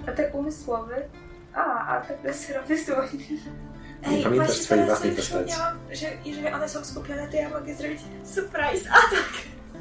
Atak 0.07 0.35
umysłowy. 0.35 0.95
A, 1.55 1.87
atak 1.87 2.25
laserowy 2.25 2.79
słonisz. 2.79 3.29
Nie 4.11 4.23
pamiętasz 4.23 4.33
właśnie 4.37 4.55
swojej 4.55 4.85
teraz 4.85 4.89
własnej 4.89 5.11
sobie 5.11 5.17
postaci. 5.17 5.45
przypomniałam, 5.45 5.79
że 5.93 6.07
jeżeli 6.25 6.49
one 6.49 6.69
są 6.69 6.85
skupione, 6.85 7.29
to 7.29 7.37
ja 7.37 7.49
mogę 7.49 7.75
zrobić 7.75 8.00
surprise 8.25 8.91
atak 8.91 9.33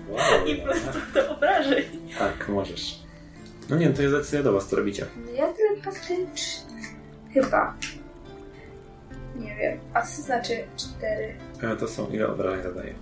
Wow, 0.10 0.46
i 0.48 0.56
po 0.56 0.64
prostu 0.66 1.00
to 1.14 1.30
obrażeń. 1.36 1.84
Tak, 2.20 2.50
możesz. 2.50 3.00
No 3.70 3.78
nie, 3.78 3.90
to 3.90 4.02
jest 4.02 4.14
decyzja 4.14 4.44
do 4.44 4.54
was, 4.54 4.68
co 4.68 4.76
robicie. 4.76 5.06
No 5.26 5.32
ja 5.32 5.54
telepatyczny. 5.54 6.16
Chyba. 7.34 7.78
Nie 9.36 9.56
wiem. 9.56 9.80
A 9.94 10.02
co 10.02 10.22
znaczy 10.22 10.54
cztery? 10.78 11.36
E, 11.62 11.76
To 11.76 11.88
są 11.88 12.08
ile 12.10 12.28
obrażeń 12.28 12.64
zadaje. 12.64 12.94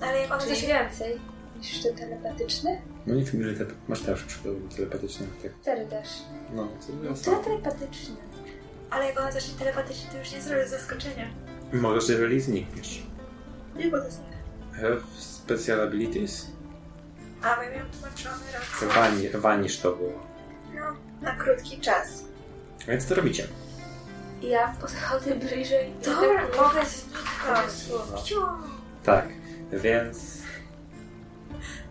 Ale 0.00 0.18
jak 0.20 0.30
one 0.32 0.40
Czyli 0.42 0.54
zacznie... 0.54 0.68
więcej 0.68 1.20
niż 1.58 1.82
te 1.82 1.92
telepatyczne? 1.92 2.78
No 3.06 3.14
nie 3.14 3.24
wiem, 3.24 3.42
ile 3.42 3.54
te... 3.54 3.64
masz 3.88 4.00
też 4.00 4.22
przykładowo 4.24 4.68
telepatyczne. 4.76 5.26
Tak. 5.42 5.52
Cztery 5.62 5.86
też. 5.86 6.08
No, 6.54 6.68
co 6.80 6.92
No 7.02 7.14
to 7.14 7.30
to 7.38 7.44
telepatyczne. 7.44 8.16
Ale 8.90 9.04
jak 9.06 9.20
ona 9.20 9.32
zacznie 9.32 9.54
telepatycznie, 9.58 10.10
to 10.12 10.18
już 10.18 10.32
nie 10.32 10.40
zrobię 10.42 10.68
zaskoczenia. 10.68 11.26
Możesz, 11.72 12.08
jeżeli 12.08 12.40
znikniesz. 12.40 13.02
Nie 13.76 13.88
bo 13.90 13.98
to 13.98 14.04
jest 14.04 14.20
nie. 14.20 14.78
Have 14.80 15.00
special 15.18 15.80
abilities? 15.80 16.46
A, 17.42 17.56
bo 17.56 17.62
ja 17.62 17.70
miałam 17.70 17.90
tłumaczony 17.90 18.44
raz. 18.54 18.94
Wani, 18.94 19.28
wanisz 19.28 19.78
to 19.78 19.92
było. 19.92 20.26
No, 20.74 20.82
na 21.22 21.36
krótki 21.36 21.80
czas. 21.80 22.24
Więc 22.88 23.04
co 23.06 23.14
robicie? 23.14 23.46
Ja 24.42 24.74
podchodzę 24.80 25.34
bliżej. 25.34 25.92
Dobra, 26.04 26.42
atakuję. 26.42 26.62
mogę 26.62 26.80
zniknąć. 26.86 27.72
słowo. 27.72 28.58
Tak, 29.04 29.28
więc 29.72 30.42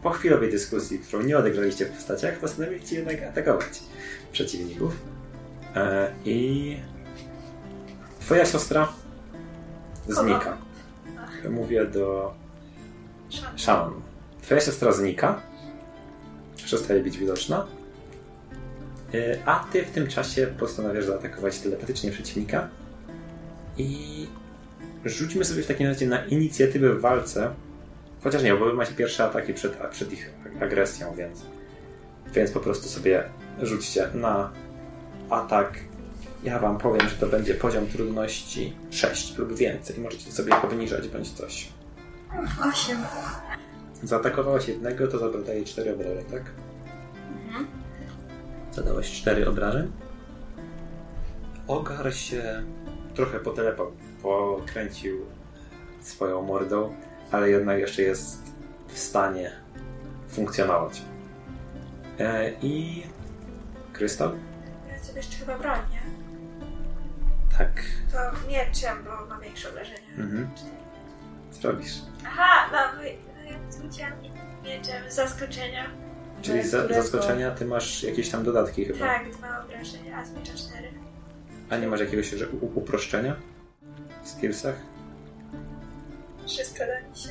po 0.03 0.10
chwilowej 0.10 0.51
dyskusji, 0.51 1.00
którą 1.00 1.24
nie 1.24 1.38
odegraliście 1.38 1.86
w 1.86 1.91
postaciach, 1.91 2.39
postanowiliście 2.39 2.96
jednak 2.96 3.24
atakować 3.24 3.79
przeciwników. 4.31 4.93
E, 5.75 6.12
I 6.25 6.77
twoja 8.20 8.46
siostra 8.46 8.88
znika. 10.08 10.58
Mówię 11.50 11.86
do 11.86 12.34
Szan. 13.55 14.01
Twoja 14.51 14.62
siostra 14.62 14.91
znika. 14.91 15.41
Przestaje 16.55 17.03
być 17.03 17.17
widoczna. 17.17 17.67
E, 19.13 19.38
A 19.46 19.65
ty 19.72 19.86
w 19.86 19.91
tym 19.91 20.08
czasie 20.08 20.48
postanawiasz 20.60 21.05
zaatakować 21.05 21.60
telepatycznie 21.60 22.12
przeciwnika. 22.12 22.67
I 23.77 24.27
rzućmy 25.05 25.46
sobie 25.46 25.63
w 25.63 25.67
takim 25.67 25.88
razie 25.88 26.08
na 26.08 26.25
inicjatywę 26.25 26.93
w 26.93 27.01
walce. 27.01 27.53
Chociaż 28.24 28.43
nie, 28.43 28.55
bo 28.55 28.65
wy 28.65 28.74
macie 28.74 28.93
pierwsze 28.93 29.24
ataki 29.24 29.53
przed, 29.53 29.77
przed 29.91 30.13
ich 30.13 30.29
agresją, 30.62 31.15
więc, 31.15 31.41
więc 32.34 32.51
po 32.51 32.60
prostu 32.60 32.89
sobie 32.89 33.24
rzućcie 33.62 34.08
na 34.13 34.51
atak. 35.29 35.74
Ja 36.43 36.60
wam 36.60 36.77
powiem, 36.77 37.10
że 37.10 37.15
to 37.15 37.27
będzie 37.27 37.53
poziom 37.53 37.88
trudności 37.88 38.74
6 38.89 39.38
lub 39.38 39.55
więcej. 39.55 40.00
Możecie 40.00 40.31
sobie 40.31 40.62
obniżać 40.62 41.08
bądź 41.08 41.31
coś. 41.31 41.70
Osiem. 42.70 42.98
Zaatakowałaś 44.03 44.67
jednego, 44.67 45.08
to 45.08 45.17
zadaje 45.31 45.65
4 45.65 45.93
obrażeń, 45.93 46.25
tak? 46.31 46.43
Zadałeś 48.72 49.12
4 49.12 49.50
obrażeń. 49.50 49.91
Ogar 51.67 52.13
się 52.13 52.63
trochę 53.15 53.39
potelepo, 53.39 53.91
pokręcił 54.22 55.25
swoją 56.01 56.41
mordą, 56.41 56.96
ale 57.31 57.50
jednak 57.50 57.79
jeszcze 57.79 58.01
jest 58.01 58.41
w 58.88 58.98
stanie 58.98 59.51
funkcjonować. 60.29 61.01
E, 62.20 62.51
I 62.62 63.03
krystal? 63.93 64.31
Ja 64.91 65.03
sobie 65.03 65.17
jeszcze 65.17 65.36
chyba 65.36 65.58
broń, 65.58 65.79
nie? 65.91 66.01
Tak. 67.58 67.72
To 68.12 68.48
mieczem, 68.48 68.98
bo 69.03 69.25
ma 69.36 69.41
większe 69.41 69.70
obrażenia. 69.70 70.00
Mhm. 70.17 70.50
Co 71.51 71.72
robisz? 71.72 71.93
Aha, 72.25 72.70
no 72.72 73.01
no 73.80 74.28
i 74.28 74.32
mieczem 74.68 75.12
z 75.12 75.16
zaskoczenia. 75.16 75.90
Czyli 76.42 76.68
za, 76.68 76.78
Którego? 76.78 77.01
zaskoczenia 77.04 77.51
ty 77.51 77.66
masz 77.66 78.04
jakieś 78.04 78.30
tam 78.30 78.44
dodatki 78.44 78.86
chyba. 78.86 79.00
Tak, 79.00 79.32
dwa 79.32 79.63
obrażenia, 79.63 80.18
a 80.18 80.25
z 80.25 80.32
miecza 80.34 80.54
cztery. 80.54 80.88
A 81.70 81.78
nie 81.78 81.88
masz 81.88 82.00
jakiegoś 82.00 82.34
uproszczenia 82.62 83.36
w 84.24 84.30
skillsach? 84.30 84.75
Wszystko 86.48 86.80
da 86.80 87.10
mi 87.10 87.16
się. 87.16 87.30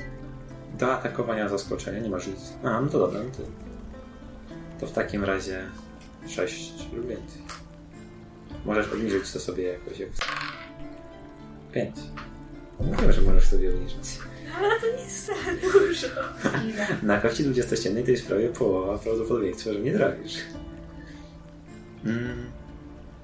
Do 0.79 0.93
atakowania 0.93 1.49
zaskoczenia 1.49 2.01
nie 2.01 2.11
masz 2.11 2.27
nic. 2.27 2.53
A, 2.65 2.81
no 2.81 2.89
to 2.89 2.99
dobra, 2.99 3.21
no 3.23 3.31
to, 3.31 3.43
to 4.81 4.87
w 4.87 4.93
takim 4.93 5.25
razie 5.25 5.63
6 6.29 6.73
lub 6.93 7.09
więcej. 7.09 7.43
Możesz 8.65 8.93
obniżyć 8.93 9.33
to 9.33 9.41
sobie 9.41 9.65
jakoś. 9.65 9.99
Jak... 9.99 10.11
5. 11.73 11.97
Mówiłem, 12.81 13.13
że 13.13 13.21
możesz 13.21 13.49
sobie 13.49 13.71
obniżyć. 13.71 14.19
Ale 14.59 14.81
to 14.81 14.87
nie 14.97 15.03
jest 15.03 15.25
wcale 15.25 15.57
dużo. 15.57 16.07
Na 17.03 17.21
kości 17.21 17.45
20 17.45 17.77
to 18.05 18.11
jest 18.11 18.27
prawie 18.27 18.49
połowa 18.49 18.99
prawdopodobieństwa, 18.99 19.73
że 19.73 19.81
nie 19.81 19.93
trafisz. 19.93 20.39
Mm. 22.05 22.51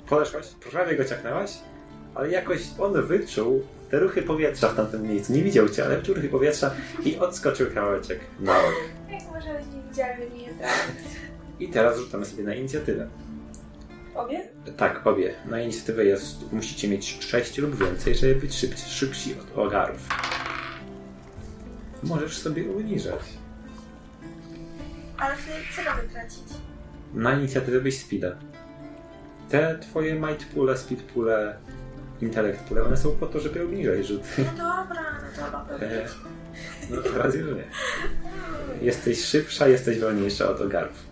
Podeszłaś, 0.09 0.47
prawie 0.71 0.97
go 0.97 1.05
ciachnęłaś, 1.05 1.51
ale 2.15 2.31
jakoś 2.31 2.61
on 2.79 3.07
wyczuł 3.07 3.63
te 3.91 3.99
ruchy 3.99 4.23
powietrza 4.23 4.69
w 4.69 4.77
tamtym 4.77 5.03
miejscu. 5.03 5.33
Nie 5.33 5.43
widział 5.43 5.69
cię, 5.69 5.85
ale 5.85 5.97
wyczuł 5.97 6.15
ruchy 6.15 6.29
powietrza 6.29 6.75
i 7.05 7.19
odskoczył 7.19 7.67
kawałeczek 7.75 8.21
na 8.41 8.55
bok. 8.55 8.75
Jak 9.11 9.23
może 9.33 9.59
być 9.59 9.75
niewidzialny 9.75 10.31
nie 10.31 10.55
tak? 10.55 10.93
I 11.61 11.69
teraz 11.69 11.99
rzucamy 11.99 12.25
sobie 12.25 12.45
na 12.45 12.55
inicjatywę. 12.55 13.09
Obie? 14.15 14.49
Tak, 14.77 15.07
obie. 15.07 15.35
Na 15.47 15.61
inicjatywę 15.61 16.05
jest, 16.05 16.53
musicie 16.53 16.89
mieć 16.89 17.19
6 17.21 17.59
lub 17.59 17.77
więcej, 17.79 18.15
żeby 18.15 18.35
być 18.35 18.55
szybci, 18.55 18.91
szybsi 18.91 19.35
od 19.35 19.59
ogarów. 19.59 19.99
Możesz 22.07 22.39
sobie 22.39 22.65
uniżać. 22.71 23.21
Ale 25.19 25.37
wtedy 25.37 25.59
co 25.77 25.91
mamy 25.91 26.09
tracić? 26.09 26.43
Na 27.15 27.33
inicjatywę 27.39 27.81
byś 27.81 28.01
speeda. 28.01 28.37
Te 29.49 29.79
twoje 29.79 30.15
might 30.15 30.45
pule, 30.55 30.77
speed 30.79 31.03
pule, 31.03 31.57
intellect 32.23 32.61
pule, 32.61 32.83
one 32.85 32.97
są 32.97 33.11
po 33.11 33.27
to, 33.27 33.41
żeby 33.41 33.63
obniżać 33.65 34.07
rzut. 34.07 34.23
No 34.39 34.45
dobra, 34.53 35.03
no 35.39 35.47
to 35.51 35.59
mogę 35.59 35.75
E. 36.03 36.07
No 36.91 37.03
teraz 37.03 37.35
już 37.35 37.47
nie. 37.57 37.65
Jesteś 38.87 39.25
szybsza, 39.25 39.69
jesteś 39.69 39.99
wolniejsza 40.01 40.49
od 40.51 40.61
ogarów. 40.61 41.05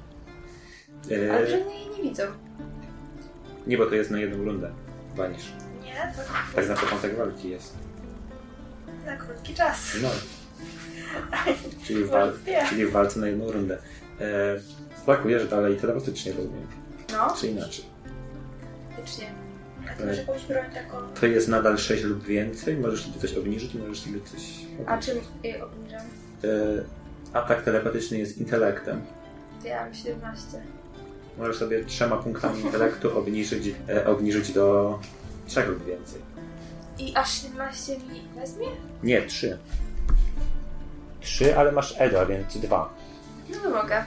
E, 1.11 1.33
Ale 1.35 1.47
pewnie 1.47 1.79
jej 1.81 1.89
nie 1.97 2.03
widzą. 2.03 2.23
Nie, 3.67 3.79
bo 3.79 3.87
to 3.87 3.95
jest 3.95 4.11
na 4.11 4.19
jedną 4.19 4.45
rundę. 4.45 4.71
Wanisz. 5.17 5.53
Nie, 5.83 6.13
to 6.17 6.23
Tak 6.57 6.69
na 6.69 6.75
początek 6.77 7.17
walki 7.17 7.51
jest. 7.51 7.75
na 9.07 9.17
krótki 9.17 9.55
czas. 9.55 9.97
No. 10.03 10.09
Czyli 11.85 12.05
w, 12.05 12.11
wal- 12.11 12.33
czyli 12.69 12.87
w 12.87 12.91
walce 12.93 13.21
na 13.21 13.27
jedną 13.27 13.53
rundę. 13.53 13.79
E, 14.21 14.25
brakujesz 15.07 15.49
dalej 15.49 15.77
telepatycznie 15.77 16.33
rozumiem. 16.33 16.67
No, 17.13 17.35
Czy 17.41 17.47
inaczej. 17.47 17.85
Faktycznie. 18.97 19.27
a 19.91 19.95
ty 19.95 20.07
masz 20.07 20.19
jakąś 20.19 20.45
broń 20.45 20.65
taką... 20.75 20.97
To 21.21 21.27
jest 21.27 21.49
nadal 21.49 21.79
6 21.79 22.03
lub 22.05 22.25
więcej. 22.25 22.77
Możesz 22.77 23.03
sobie 23.07 23.19
coś 23.21 23.35
obniżyć 23.35 23.75
możesz 23.75 24.01
sobie 24.01 24.21
coś... 24.21 24.41
A 24.87 24.99
czym 24.99 25.19
je 25.43 25.65
obniżam? 25.65 26.01
E, 26.45 26.49
atak 27.33 27.63
telepatyczny 27.63 28.19
jest 28.19 28.39
intelektem. 28.39 29.03
Ja 29.65 29.85
mam 29.85 29.95
17. 29.95 30.63
Możesz 31.39 31.57
sobie 31.57 31.85
trzema 31.85 32.17
punktami 32.17 32.61
intelektu 32.61 33.11
obniżyć, 33.19 33.75
e, 33.89 34.07
obniżyć 34.07 34.53
do 34.53 34.99
3 35.47 35.63
lub 35.63 35.85
więcej. 35.87 36.21
I 36.99 37.17
aż 37.17 37.43
17 37.43 37.93
mi 37.99 38.23
wezmie? 38.41 38.67
Nie, 39.03 39.23
3. 39.23 39.59
3, 41.25 41.57
ale 41.59 41.73
masz 41.73 41.95
Eda, 41.99 42.27
więc 42.27 42.57
2. 42.59 42.95
No 43.65 43.71
mogę. 43.71 44.05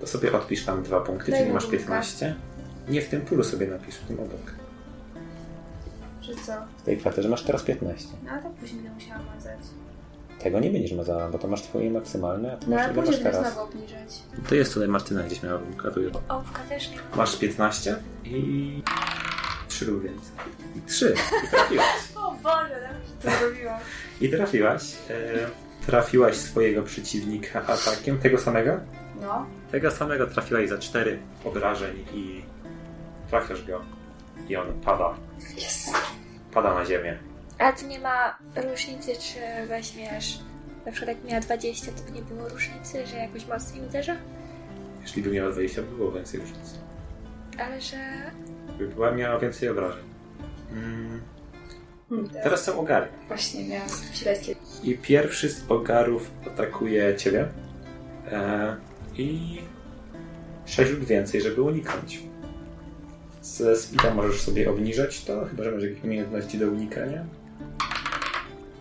To 0.00 0.06
sobie 0.06 0.32
odpisz 0.32 0.64
tam 0.64 0.82
2 0.82 1.00
punkty, 1.00 1.30
Daj 1.30 1.40
czyli 1.40 1.48
mi 1.48 1.54
masz 1.54 1.64
punkta. 1.64 1.78
15. 1.78 2.34
Nie 2.88 3.02
w 3.02 3.08
tym 3.08 3.20
pulu 3.20 3.44
sobie 3.44 3.66
napisz, 3.66 3.94
w 3.96 4.06
tym 4.06 4.20
obok. 4.20 4.52
Czy 6.20 6.34
co? 6.36 6.52
W 6.78 6.82
tej 6.82 6.98
klaterze 6.98 7.28
masz 7.28 7.42
teraz 7.42 7.62
15. 7.62 8.08
No 8.24 8.30
a 8.32 8.38
tak 8.42 8.52
później 8.52 8.82
będę 8.82 8.94
musiała 8.94 9.20
mazać. 9.34 9.58
Tego 10.42 10.60
nie 10.60 10.70
będziesz 10.70 10.92
mazała, 10.92 11.28
bo 11.28 11.38
to 11.38 11.48
masz 11.48 11.62
twoje 11.62 11.90
maksymalne, 11.90 12.52
a 12.52 12.56
to 12.56 12.66
No 12.70 12.76
masz 12.76 12.84
ale 12.84 12.92
ile 12.92 12.96
masz 13.02 13.06
później 13.06 13.24
będę 13.24 13.38
teraz. 13.38 13.54
znowu 13.54 13.68
obniżać. 13.70 14.22
To 14.48 14.54
jest 14.54 14.74
tutaj 14.74 14.88
Martyna 14.88 15.22
gdzieś 15.22 15.42
miała, 15.42 15.60
gratuję. 15.76 16.10
Ołówka 16.28 16.62
też 16.68 16.90
nie 16.90 16.96
ma. 16.96 17.02
Masz 17.16 17.36
15 17.36 17.96
i 18.24 18.82
3 19.68 19.84
lub 19.86 20.02
więcej. 20.02 20.30
I 20.76 20.80
3. 20.82 21.14
I 21.46 21.48
trafiłaś. 21.50 21.86
O 22.16 22.34
Boże, 22.42 22.88
To 23.22 23.30
zrobiłam. 23.30 23.80
I 24.20 24.28
trafiłaś. 24.30 24.82
E, 25.10 25.67
trafiłaś 25.88 26.36
swojego 26.36 26.82
przeciwnika 26.82 27.62
atakiem, 27.66 28.18
tego 28.18 28.38
samego? 28.38 28.80
No. 29.20 29.46
Tego 29.72 29.90
samego 29.90 30.26
trafiłaś 30.26 30.68
za 30.68 30.78
4 30.78 31.18
obrażeń 31.44 32.04
i 32.14 32.42
trafiasz 33.30 33.66
go. 33.66 33.80
I 34.48 34.56
on 34.56 34.80
pada. 34.80 35.14
Jest. 35.54 35.94
Pada 36.52 36.74
na 36.74 36.84
ziemię. 36.84 37.18
A 37.58 37.72
to 37.72 37.86
nie 37.86 37.98
ma 37.98 38.38
różnicy, 38.56 39.12
czy 39.16 39.66
weźmiesz. 39.68 40.38
Na 40.86 40.92
przykład 40.92 41.16
jak 41.16 41.30
miała 41.30 41.40
20, 41.40 41.92
to 41.92 42.02
by 42.02 42.12
nie 42.12 42.22
było 42.22 42.48
różnicy, 42.48 43.06
że 43.06 43.16
jakoś 43.16 43.46
mocniej 43.46 43.86
uderza? 43.86 44.16
Jeśli 45.02 45.22
by 45.22 45.30
miała 45.30 45.52
20, 45.52 45.82
by 45.82 45.96
było 45.96 46.12
więcej 46.12 46.40
różnic. 46.40 46.78
Ale 47.58 47.80
że. 47.80 47.96
By 48.78 48.88
była 48.88 49.10
miała 49.10 49.38
więcej 49.38 49.68
obrażeń. 49.68 50.04
Mm. 50.72 51.20
Hmm, 52.08 52.28
Teraz 52.28 52.64
są 52.64 52.78
ogary. 52.80 53.06
Właśnie 53.28 53.64
miałam 53.68 53.88
śledźcie. 54.14 54.54
I 54.82 54.94
pierwszy 54.98 55.48
z 55.48 55.64
ogarów 55.68 56.30
atakuje 56.46 57.16
ciebie. 57.16 57.48
E, 58.32 58.76
I 59.18 59.58
6 60.66 60.90
lub 60.92 61.04
więcej, 61.04 61.40
żeby 61.40 61.62
uniknąć. 61.62 62.22
Ze 63.42 63.76
speeda 63.76 64.14
możesz 64.14 64.40
sobie 64.40 64.70
obniżać 64.70 65.24
to, 65.24 65.44
chyba 65.46 65.64
że 65.64 65.70
masz 65.72 65.82
jakieś 65.82 66.04
umiejętności 66.04 66.58
do 66.58 66.66
unikania. 66.70 67.24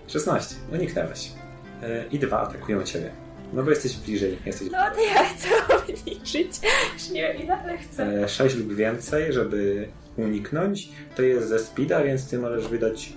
16. 0.08 0.56
Uniknęłeś. 0.74 1.32
E, 1.84 2.06
I 2.12 2.20
dwa 2.20 2.42
atakują 2.42 2.84
ciebie. 2.84 3.12
No 3.54 3.64
bo 3.64 3.70
jesteś 3.70 3.96
bliżej, 3.98 4.38
jesteś 4.46 4.72
No 4.72 4.78
to 4.96 5.02
ja 5.02 5.24
chcę 5.24 5.48
obniżyć. 5.78 6.60
Już 6.94 7.10
nie 7.10 7.22
wiem 7.22 7.38
ile, 7.44 7.58
ale 7.58 7.78
chcę. 7.78 8.04
e, 8.24 8.30
6 8.30 8.56
lub 8.56 8.74
więcej, 8.76 9.34
żeby 9.34 9.88
uniknąć. 10.18 10.90
To 11.16 11.22
jest 11.22 11.48
ze 11.48 11.60
speeda, 11.60 12.04
więc 12.04 12.30
ty 12.30 12.40
możesz 12.40 12.68
wydać 12.68 13.14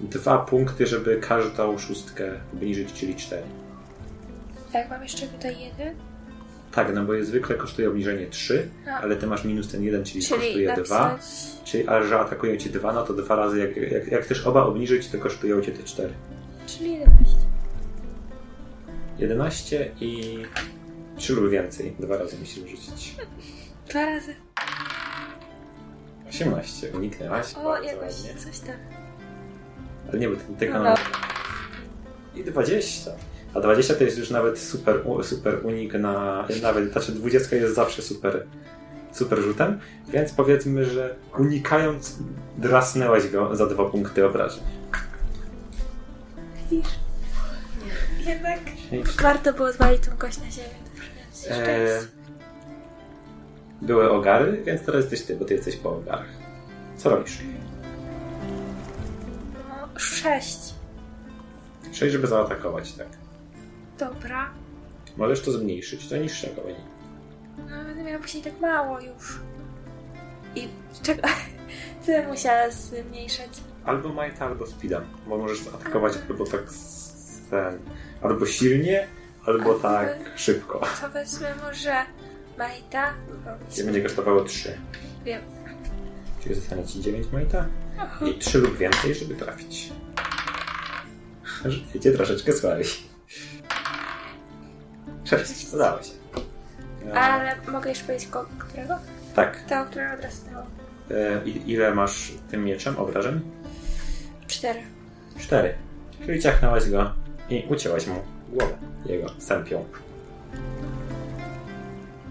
dwa 0.00 0.38
punkty, 0.38 0.86
żeby 0.86 1.16
każdą 1.16 1.78
szóstkę 1.78 2.30
obniżyć, 2.54 2.92
czyli 2.92 3.14
4. 3.14 3.42
Tak, 4.72 4.90
mam 4.90 5.02
jeszcze 5.02 5.26
tutaj 5.26 5.60
jeden. 5.60 5.94
Tak, 6.72 6.94
no 6.94 7.04
bo 7.04 7.14
jest 7.14 7.28
zwykle 7.28 7.56
kosztuje 7.56 7.88
obniżenie 7.88 8.26
3, 8.26 8.68
A. 8.86 8.90
ale 9.00 9.16
ty 9.16 9.26
masz 9.26 9.44
minus 9.44 9.68
ten 9.68 9.82
1, 9.82 10.04
czyli, 10.04 10.24
Czyli 10.24 10.40
kosztuje 10.40 10.66
2. 10.66 11.08
napisać. 11.08 11.20
Czyli, 11.64 11.88
a 11.88 12.02
że 12.02 12.20
atakują 12.20 12.56
cię 12.56 12.70
2, 12.70 12.92
no 12.92 13.02
to 13.02 13.14
dwa 13.14 13.36
razy, 13.36 13.58
jak, 13.58 13.76
jak, 13.92 14.06
jak 14.08 14.22
chcesz 14.24 14.46
oba 14.46 14.64
obniżyć, 14.64 15.08
to 15.08 15.18
kosztują 15.18 15.60
cię 15.60 15.72
te 15.72 15.82
4. 15.82 16.12
Czyli 16.66 16.92
11. 16.92 17.36
11 19.18 19.90
i 20.00 20.38
3 21.16 21.32
lub 21.32 21.50
więcej. 21.50 21.94
Dwa 21.98 22.16
razy 22.16 22.36
musisz 22.38 22.54
rzucić. 22.70 23.16
Dwa 23.88 24.06
razy. 24.06 24.34
18, 26.28 26.90
uniknęłaś. 26.94 27.54
O, 27.54 27.82
jakoś 27.82 28.14
ładnie. 28.14 28.34
coś 28.44 28.60
tam. 28.60 28.76
Ale 30.08 30.18
nie, 30.18 30.28
bo 30.28 30.36
ten 30.36 30.56
tylko 30.56 30.78
No. 30.78 30.94
I 32.34 32.44
20. 32.44 33.10
A 33.54 33.60
20 33.60 33.94
to 33.94 34.04
jest 34.04 34.18
już 34.18 34.30
nawet 34.30 34.58
super, 34.58 35.00
super 35.22 35.66
unik 35.66 35.94
na... 35.94 36.46
Nawet, 36.62 36.92
znaczy 36.92 37.12
20 37.12 37.56
jest 37.56 37.74
zawsze 37.74 38.02
super, 38.02 38.46
super 39.12 39.38
rzutem, 39.38 39.80
więc 40.08 40.32
powiedzmy, 40.32 40.84
że 40.84 41.14
unikając 41.38 42.16
drasnęłaś 42.58 43.28
go 43.28 43.56
za 43.56 43.66
dwa 43.66 43.84
punkty 43.84 44.26
obrażeń. 44.26 44.62
Widzisz? 46.70 46.88
Jednak 48.26 48.58
Warto 49.22 49.52
było 49.52 49.72
zwalić 49.72 50.02
tą 50.02 50.16
kość 50.16 50.38
na 50.38 50.50
ziemię. 50.50 50.68
to 51.44 51.48
jeszcze 51.48 51.66
E. 51.66 52.17
były 53.82 54.10
ogary, 54.10 54.62
więc 54.66 54.82
teraz 54.84 55.00
jesteś 55.00 55.22
ty, 55.22 55.36
bo 55.36 55.44
ty 55.44 55.54
jesteś 55.54 55.76
po 55.76 55.96
ogarach. 55.96 56.26
Co 56.96 57.10
robisz? 57.10 57.38
No, 59.68 59.88
6. 59.98 60.58
6, 61.92 62.12
żeby 62.12 62.26
zaatakować, 62.26 62.92
tak. 62.92 63.06
Dobra. 63.98 64.50
Możesz 65.16 65.40
to 65.42 65.52
zmniejszyć 65.52 66.08
do 66.08 66.16
niższego 66.16 66.62
wyniku. 66.62 66.80
No, 67.58 67.84
będę 67.84 68.02
miała 68.02 68.18
później 68.18 68.42
tak 68.42 68.60
mało 68.60 69.00
już. 69.00 69.38
I 70.56 70.68
czego? 71.02 71.22
Co 72.06 72.12
ja 72.12 72.28
musiała 72.28 72.70
zmniejszać? 72.70 73.48
Albo 73.84 74.08
Might, 74.08 74.42
albo 74.42 74.66
Speeda, 74.66 75.00
bo 75.26 75.38
możesz 75.38 75.58
zaatakować 75.60 76.12
albo 76.30 76.44
tak 76.46 76.62
ten, 77.50 77.78
albo 78.22 78.46
silnie, 78.46 79.06
albo 79.46 79.70
Albo- 79.70 79.78
tak 79.82 80.16
szybko. 80.36 80.80
To 81.00 81.10
wezmę 81.10 81.54
może 81.62 81.94
Majta. 82.58 83.14
bo 83.44 83.50
mi 83.50 83.72
I 83.72 83.76
się- 83.76 83.84
będzie 83.84 84.02
kosztowało 84.02 84.44
3. 84.44 84.78
Wiem. 85.24 85.42
Czyli 86.42 86.54
zostanie 86.54 86.84
ci 86.86 87.00
9 87.00 87.26
Mighta 87.32 87.66
i 88.26 88.38
3 88.38 88.58
lub 88.58 88.76
więcej, 88.78 89.14
żeby 89.14 89.34
trafić. 89.34 89.92
Żyjecie 91.64 92.12
troszeczkę 92.12 92.52
słabiej. 92.52 92.84
Sześć, 95.24 95.74
udało 95.74 96.02
się. 96.02 96.12
E, 97.08 97.14
Ale 97.20 97.56
mogę 97.68 97.88
jeszcze 97.88 98.04
powiedzieć 98.04 98.28
ko- 98.28 98.46
którego? 98.58 98.98
tak. 99.34 99.62
To, 99.68 99.84
które 99.84 100.14
odrastało. 100.14 100.66
E, 101.10 101.44
i- 101.48 101.70
ile 101.72 101.94
masz 101.94 102.32
tym 102.50 102.64
mieczem 102.64 102.96
obrażeń? 102.96 103.40
Cztery. 104.46 104.80
Cztery. 105.38 105.74
Czyli 106.26 106.42
ciachnęłaś 106.42 106.90
go 106.90 107.12
i 107.50 107.66
ucięłaś 107.70 108.06
mu 108.06 108.14
głowę 108.48 108.78
jego 109.06 109.26
sępią. 109.38 109.84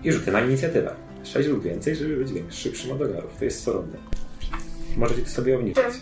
I 0.04 0.12
rzuty 0.12 0.32
na 0.32 0.42
inicjatywę. 0.42 0.96
Sześć 1.24 1.50
lub 1.50 1.64
więcej, 1.64 1.96
żeby 1.96 2.18
być 2.18 2.32
większy, 2.34 2.60
szybszym 2.62 2.92
od 2.92 3.02
ogarów. 3.02 3.38
To 3.40 3.46
jest 3.46 3.64
co 3.64 3.72
rundę. 3.74 3.98
Możecie 4.98 5.22
to 5.22 5.30
sobie 5.30 5.56
obniżyć. 5.56 5.76
To 5.76 5.82
jest 5.82 6.02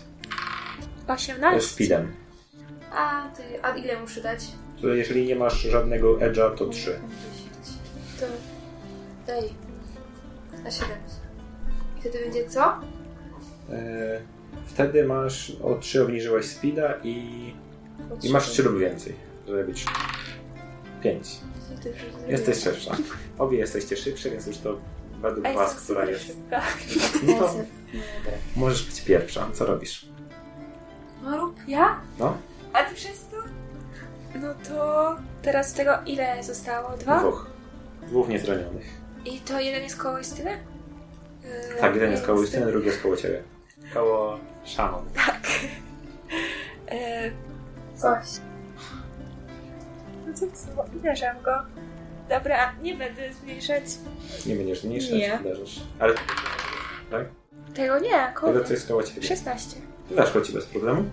Osiemnaście. 1.08 1.60
speedem. 1.68 2.12
A, 2.92 3.28
ty, 3.36 3.42
a 3.62 3.76
ile 3.76 4.00
muszę 4.00 4.20
dać? 4.22 4.44
To 4.82 4.88
jeżeli 4.88 5.26
nie 5.26 5.36
masz 5.36 5.62
żadnego 5.62 6.18
edge'a, 6.18 6.54
to 6.54 6.66
trzy. 6.66 6.98
To 8.20 8.26
daj. 9.26 9.42
Na 10.64 10.70
7. 10.70 10.88
I 11.96 12.00
wtedy 12.00 12.18
będzie 12.24 12.48
co? 12.48 12.80
E, 13.70 14.20
wtedy 14.66 15.04
masz 15.04 15.52
o 15.62 15.74
3 15.74 16.02
obniżyłaś 16.02 16.44
speeda 16.44 16.94
i, 17.04 17.14
i 18.22 18.30
masz 18.30 18.50
3 18.50 18.62
lub 18.62 18.78
więcej, 18.78 19.14
żeby 19.46 19.64
być 19.64 19.84
5. 21.02 21.28
Jesteś 22.28 22.58
szybsza. 22.62 22.96
Obie 23.38 23.58
jesteście 23.58 23.96
szybsze, 23.96 24.30
więc 24.30 24.46
już 24.46 24.58
to 24.58 24.76
według 25.22 25.46
A 25.46 25.52
was, 25.52 25.74
która 25.74 26.04
jest. 26.04 26.26
szybka. 26.26 26.62
No 27.26 27.38
to 27.38 27.54
możesz 28.56 28.86
być 28.86 29.00
pierwsza. 29.04 29.48
Co 29.52 29.66
robisz? 29.66 30.08
No 31.22 31.36
rób. 31.38 31.56
Ja? 31.68 32.00
No? 32.18 32.36
A 32.72 32.84
ty 32.84 32.94
przez 32.94 33.26
to? 33.30 33.36
No 34.40 34.54
to 34.68 35.16
teraz 35.42 35.72
tego 35.72 35.92
ile 36.06 36.42
zostało? 36.44 36.96
Dwa? 36.96 37.20
Dwóch. 37.20 37.46
Dwóch 38.02 38.28
niezranionych. 38.28 38.86
I 39.24 39.40
to 39.40 39.60
jeden 39.60 39.82
jest 39.82 39.96
koło 39.96 40.18
Justyny? 40.18 40.50
Yy, 40.50 41.80
Tak, 41.80 41.94
jeden 41.94 42.10
jest 42.10 42.26
koło 42.26 42.40
Justyny, 42.40 42.66
drugi 42.66 42.86
jest 42.86 43.02
koło 43.02 43.16
ciebie. 43.16 43.42
Koło 43.94 44.38
Shannon. 44.64 45.04
Tak. 45.14 45.48
Yy, 46.92 47.32
Coś. 47.96 48.26
Co? 50.36 50.46
Uderzam 50.96 51.42
go. 51.42 51.52
Dobra, 52.28 52.72
nie 52.82 52.96
będę 52.96 53.32
zmniejszać. 53.32 53.82
Nie 54.46 54.56
będziesz 54.56 54.84
mniejszy, 54.84 55.12
Nie. 55.12 55.38
uderzysz. 55.40 55.80
Ale 55.98 56.14
tak? 57.10 57.26
Tego 57.74 57.98
nie, 57.98 58.32
Tego, 58.40 58.64
co 58.64 58.72
jest 58.72 58.88
koło 58.88 59.02
ciebie. 59.02 59.22
16. 59.22 59.76
Weszło 60.10 60.40
ci 60.40 60.52
bez 60.52 60.66
problemu. 60.66 61.04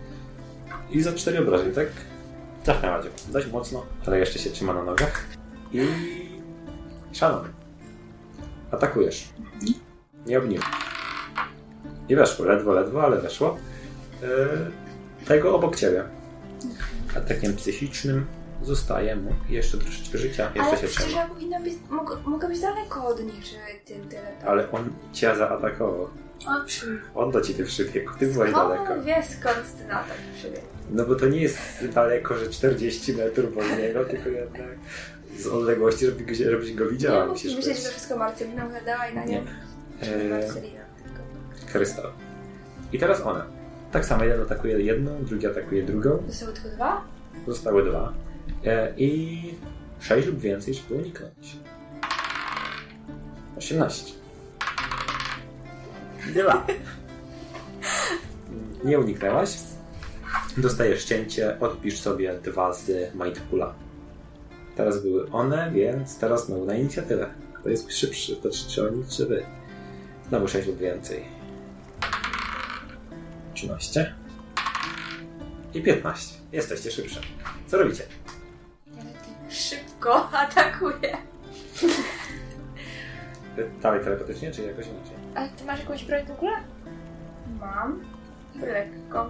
I 0.92 1.02
za 1.02 1.14
cztery 1.14 1.40
obrażeń, 1.40 1.72
tak? 1.74 1.88
Trafnęła 2.64 3.04
cię. 3.04 3.10
Dość 3.30 3.48
mocno, 3.48 3.86
ale 4.08 4.20
jeszcze 4.20 4.40
się 4.40 4.50
trzyma 4.50 4.74
na 4.74 4.84
nogach. 4.84 5.26
I... 5.72 5.88
Shannon. 7.14 7.48
Atakujesz. 8.72 9.30
Nie 10.26 10.38
obniżysz. 10.40 10.66
I 12.10 12.16
weszło, 12.16 12.46
ledwo, 12.46 12.74
ledwo, 12.74 13.04
ale 13.04 13.22
weszło. 13.22 13.58
Yy, 14.22 14.28
tego 15.26 15.56
obok 15.56 15.76
ciebie. 15.76 16.04
Atakiem 17.18 17.56
psychicznym 17.56 18.26
zostaje 18.63 19.15
mu 19.15 19.32
jeszcze 19.49 19.78
troszeczkę 19.78 20.17
życia. 20.17 20.43
Jeszcze 20.56 20.62
Ale 20.71 20.78
się 20.78 20.88
przecież 20.88 21.13
ja 21.13 21.28
powinna 21.28 21.60
być, 21.60 21.73
mogę, 21.89 22.15
mogę 22.26 22.47
być 22.47 22.60
daleko 22.62 23.08
od 23.08 23.23
nich, 23.23 23.45
żeby 23.45 23.62
tym 23.86 24.10
tyle 24.10 24.32
tam. 24.41 24.49
Ale 24.49 24.71
on 24.71 24.89
cię 25.13 25.36
zaatakował. 25.36 26.08
On 27.15 27.32
do 27.32 27.41
ciebie 27.41 27.65
przybiegł. 27.65 28.12
Ty 28.19 28.28
byłeś 28.28 28.54
O, 28.54 28.56
daleko. 28.69 29.02
wiesz 29.02 29.26
skąd 29.26 29.78
ten 29.78 29.91
atak 29.91 30.17
przybiegł. 30.38 30.63
No 30.91 31.06
bo 31.06 31.15
to 31.15 31.26
nie 31.28 31.41
jest 31.41 31.58
daleko, 31.93 32.38
że 32.38 32.49
40 32.49 33.13
metrów 33.13 33.58
od 33.58 33.78
niego, 33.80 34.06
tylko 34.12 34.30
jednak 34.30 34.69
z 35.38 35.47
odległości, 35.47 36.06
żeby, 36.06 36.36
żebyś 36.36 36.73
go 36.73 36.86
widziała. 36.89 37.23
Nie 37.26 37.32
musisz 37.32 37.56
myśleć, 37.56 37.78
że 37.84 37.89
wszystko 37.89 38.17
Marcelina 38.17 38.67
gadała 38.69 39.08
i 39.08 39.15
na 39.15 39.26
Nie. 39.26 39.43
nie. 40.02 40.30
Marcelina 40.30 40.82
tylko. 41.04 41.71
Krystal. 41.71 42.12
I 42.93 42.99
teraz 42.99 43.21
ona. 43.21 43.45
Tak 43.91 44.06
samo 44.06 44.23
jeden 44.23 44.41
atakuje 44.41 44.80
jedną, 44.82 45.23
drugi 45.26 45.47
atakuje 45.47 45.84
drugą. 45.84 46.23
Zostały 46.28 46.54
tylko 46.54 46.69
dwa? 46.69 47.02
Zostały 47.47 47.84
dwa. 47.86 48.13
E, 48.65 48.93
I 48.97 49.39
6 49.99 50.28
lub 50.28 50.39
więcej, 50.39 50.73
żeby 50.73 50.95
uniknąć. 50.95 51.58
18. 53.58 54.13
Dwa. 56.34 56.67
Nie 58.84 58.99
uniknęłaś. 58.99 59.58
Dostajesz 60.58 61.06
cięcie, 61.06 61.60
odpisz 61.60 61.99
sobie 61.99 62.39
dwa 62.43 62.73
z 62.73 63.15
Might 63.15 63.39
Pula. 63.39 63.73
Teraz 64.76 65.02
były 65.02 65.32
one, 65.32 65.71
więc 65.71 66.19
teraz 66.19 66.45
znowu 66.45 66.65
na 66.65 66.76
inicjatywę. 66.76 67.30
To 67.63 67.69
jest 67.69 67.91
szybszy, 67.91 68.36
to 68.36 68.49
czy 68.69 68.88
oni, 68.88 69.04
czy 69.10 69.26
wy? 69.26 69.45
Znowu 70.30 70.47
6 70.47 70.67
lub 70.67 70.78
więcej. 70.78 71.26
13. 73.54 74.13
I 75.73 75.82
15. 75.82 76.38
Jesteście 76.52 76.91
szybsze. 76.91 77.21
Co 77.67 77.78
robicie? 77.78 78.04
Szybko 80.04 80.30
atakuje. 80.44 81.18
Dalej 83.82 84.04
telepatycznie, 84.04 84.52
czy 84.52 84.62
jakoś 84.62 84.86
inaczej? 84.88 85.16
A 85.36 85.48
ty 85.58 85.66
masz 85.66 85.80
jakąś 85.80 86.04
broń 86.06 86.26
w 86.26 86.32
ogóle? 86.32 86.52
Mam. 87.60 88.04
Lekko. 88.62 89.30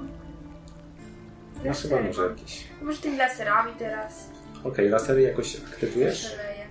Masz 1.65 1.81
chyba 1.81 2.01
może 2.01 2.23
jakieś. 2.29 2.67
Może 2.81 3.01
tymi 3.01 3.17
laserami 3.17 3.71
teraz. 3.79 4.29
Okej, 4.63 4.89
lasery 4.89 5.21
jakoś 5.21 5.55
aktywujesz? 5.73 6.21
Szaleję. 6.31 6.63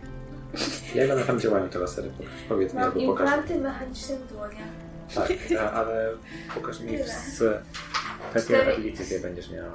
Jak 0.94 1.10
one 1.10 1.24
tam 1.24 1.40
działają 1.40 1.68
te 1.68 1.78
lasery? 1.78 2.10
Pokaż- 2.18 2.32
Powiedz 2.48 2.72
mi, 2.72 2.78
Mam 2.80 2.88
albo 2.88 3.06
pokaż. 3.06 3.28
implanty 3.30 3.58
mechaniczne 3.58 4.16
w 4.16 4.32
dłoniach. 4.32 4.68
Tak, 5.14 5.28
a- 5.60 5.72
ale 5.72 6.10
pokaż 6.54 6.80
mi 6.80 6.90
Tyle. 6.90 7.04
z 7.04 7.40
jakie 8.34 8.40
Cztery. 8.46 8.72
ability 8.74 9.20
będziesz 9.20 9.50
miała. 9.50 9.72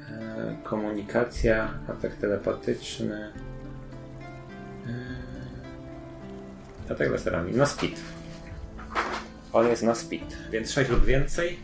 E, 0.00 0.56
komunikacja, 0.64 1.74
atak 1.88 2.14
telepatyczny. 2.14 3.32
Atak 6.90 7.10
laserami. 7.10 7.52
Na 7.52 7.66
speed. 7.66 8.00
On 9.52 9.68
jest 9.68 9.82
na 9.82 9.94
speed, 9.94 10.36
więc 10.50 10.70
6 10.70 10.90
lub 10.90 11.04
więcej. 11.04 11.58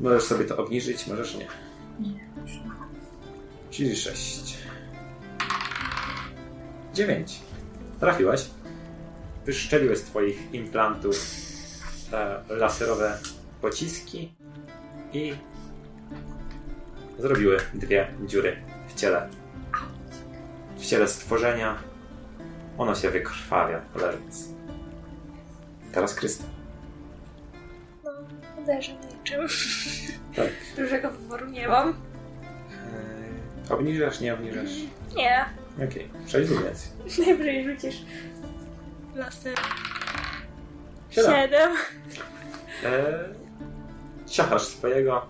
Możesz 0.00 0.22
sobie 0.22 0.44
to 0.44 0.56
obniżyć, 0.56 1.06
możesz 1.06 1.34
nie. 1.34 1.46
Czyli 3.70 3.96
6. 3.96 4.58
9. 6.94 7.40
Trafiłaś. 8.00 8.46
Wyszczeliłeś 9.46 9.98
z 9.98 10.02
twoich 10.02 10.54
implantów 10.54 11.16
e, 12.12 12.42
laserowe 12.48 13.18
pociski 13.60 14.32
i 15.12 15.34
zrobiły 17.18 17.58
dwie 17.74 18.08
dziury 18.26 18.56
w 18.88 18.94
ciele. 18.94 19.28
W 20.78 20.86
ciele 20.86 21.08
stworzenia. 21.08 21.87
Ono 22.78 22.94
się 22.94 23.10
wykrwawia, 23.10 23.80
leżąc. 23.94 24.48
Teraz 25.92 26.14
Krysta. 26.14 26.44
No, 28.04 28.10
uderzam 28.62 28.96
niczym. 29.00 29.46
Tak. 30.36 30.48
Dużego 30.76 31.10
wyboru 31.10 31.46
nie 31.46 31.68
mam. 31.68 31.88
E, 33.68 33.74
obniżasz, 33.74 34.20
nie 34.20 34.34
obniżasz? 34.34 34.70
Nie. 35.16 35.44
Okej, 35.76 36.10
przejdź 36.26 36.48
do. 36.48 36.54
Najwyżej 37.26 37.64
rzucisz 37.64 38.02
laser. 39.14 39.58
Siedem. 41.10 41.32
Siedem. 41.32 41.72
E, 42.84 43.24
ciachasz 44.26 44.62
swojego, 44.62 45.26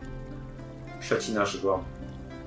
przecinasz 1.00 1.62
go 1.62 1.84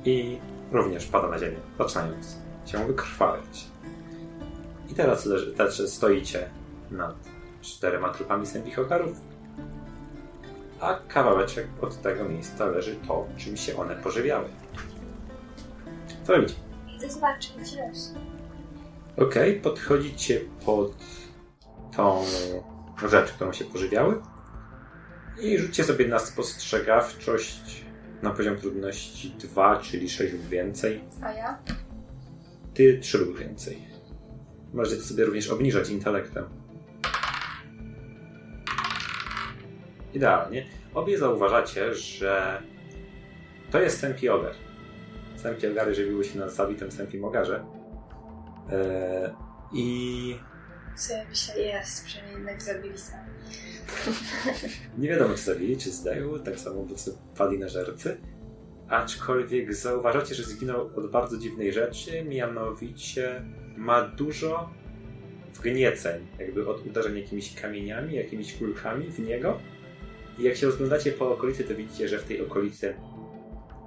i 0.05 0.37
również 0.71 1.05
pada 1.05 1.27
na 1.27 1.39
ziemię, 1.39 1.57
zaczynając 1.77 2.37
się 2.65 2.87
wykrwawiać. 2.87 3.65
I 4.91 4.95
teraz 4.95 5.25
leży, 5.25 5.55
stoicie 5.87 6.49
nad 6.91 7.15
czterema 7.61 8.09
trupami 8.09 8.45
sępichokarów, 8.47 9.17
a 10.79 10.99
kawałeczek 11.07 11.67
od 11.81 12.01
tego 12.01 12.23
miejsca 12.23 12.65
leży 12.65 12.95
to, 13.07 13.27
czym 13.37 13.57
się 13.57 13.77
one 13.77 13.95
pożywiały. 13.95 14.49
Co 16.23 16.33
robicie? 16.33 16.53
Idę 16.97 17.09
zobaczyć 17.09 17.53
los. 17.57 18.13
Okej, 19.17 19.61
podchodzicie 19.61 20.41
pod 20.65 20.91
tą 21.95 22.23
rzecz, 23.09 23.31
którą 23.31 23.53
się 23.53 23.65
pożywiały 23.65 24.21
i 25.41 25.57
rzućcie 25.57 25.83
sobie 25.83 26.07
na 26.07 26.19
spostrzegawczość 26.19 27.85
na 28.21 28.31
poziom 28.31 28.57
trudności 28.57 29.29
2, 29.39 29.77
czyli 29.77 30.09
6 30.09 30.33
lub 30.33 30.47
więcej. 30.47 31.03
A 31.21 31.31
ja? 31.31 31.59
Ty 32.73 32.99
3 33.01 33.17
lub 33.17 33.39
więcej. 33.39 33.90
Możecie 34.73 35.01
sobie 35.01 35.25
również 35.25 35.49
obniżać 35.49 35.89
intelektem. 35.89 36.45
Idealnie. 40.13 40.65
Obie 40.93 41.17
zauważacie, 41.17 41.93
że 41.93 42.61
to 43.71 43.81
jest 43.81 43.99
sępi 43.99 44.29
ogar. 44.29 44.53
Sępi 45.35 45.67
ogary 45.67 45.95
żywiły 45.95 46.23
się 46.23 46.39
na 46.39 46.49
zabitym 46.49 46.91
sępim 46.91 47.25
ogarze. 47.25 47.65
E, 48.71 49.33
I 49.73 50.35
Co 50.95 51.13
ja 51.13 51.25
myślę, 51.29 51.61
jest, 51.61 52.05
przynajmniej 52.05 52.35
jednak 52.37 52.61
zabili 52.61 52.97
sami. 52.97 53.31
nie 54.97 55.09
wiadomo, 55.09 55.33
czy 55.33 55.41
zabili, 55.41 55.77
czy 55.77 55.91
zdają, 55.91 56.39
tak 56.39 56.59
samo 56.59 56.83
bo 56.83 56.95
co 56.95 57.11
padli 57.37 57.59
na 57.59 57.67
żercy. 57.67 58.17
Aczkolwiek 58.89 59.75
zauważacie, 59.75 60.35
że 60.35 60.43
zginął 60.43 60.91
od 60.95 61.11
bardzo 61.11 61.37
dziwnej 61.37 61.73
rzeczy, 61.73 62.23
mianowicie 62.23 63.45
ma 63.81 64.01
dużo 64.01 64.69
wgnieceń, 65.53 66.27
jakby 66.39 66.67
od 66.69 66.85
uderzeń 66.85 67.17
jakimiś 67.17 67.55
kamieniami, 67.61 68.15
jakimiś 68.15 68.53
kulkami 68.53 69.11
w 69.11 69.19
niego. 69.19 69.59
I 70.39 70.43
jak 70.43 70.55
się 70.55 70.65
rozglądacie 70.65 71.11
po 71.11 71.31
okolicy, 71.31 71.63
to 71.63 71.75
widzicie, 71.75 72.07
że 72.07 72.19
w 72.19 72.23
tej 72.23 72.41
okolicy 72.41 72.95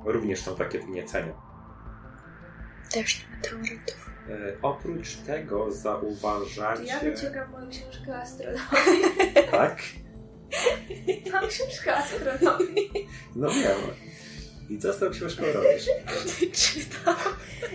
również 0.04 0.40
są 0.40 0.56
takie 0.56 0.78
wgniecenia. 0.78 1.32
Deszcz 2.94 3.24
meteorytów. 3.30 4.10
E, 4.30 4.56
oprócz 4.62 5.16
tego 5.16 5.64
To 5.64 5.72
zauważacie... 5.72 6.84
ja 6.84 7.00
wyciągam 7.00 7.50
moją 7.50 7.70
książkę 7.70 8.16
astronomii. 8.22 9.34
Tak? 9.50 9.82
Mam 11.32 11.48
książkę 11.48 11.96
astronomii. 11.96 12.90
No 13.36 13.48
wiem. 13.48 14.03
I 14.70 14.78
co 14.78 14.92
z 14.92 14.98
tą 14.98 15.10
książką 15.10 15.42
robisz? 15.54 15.86
Czytam. 16.52 17.14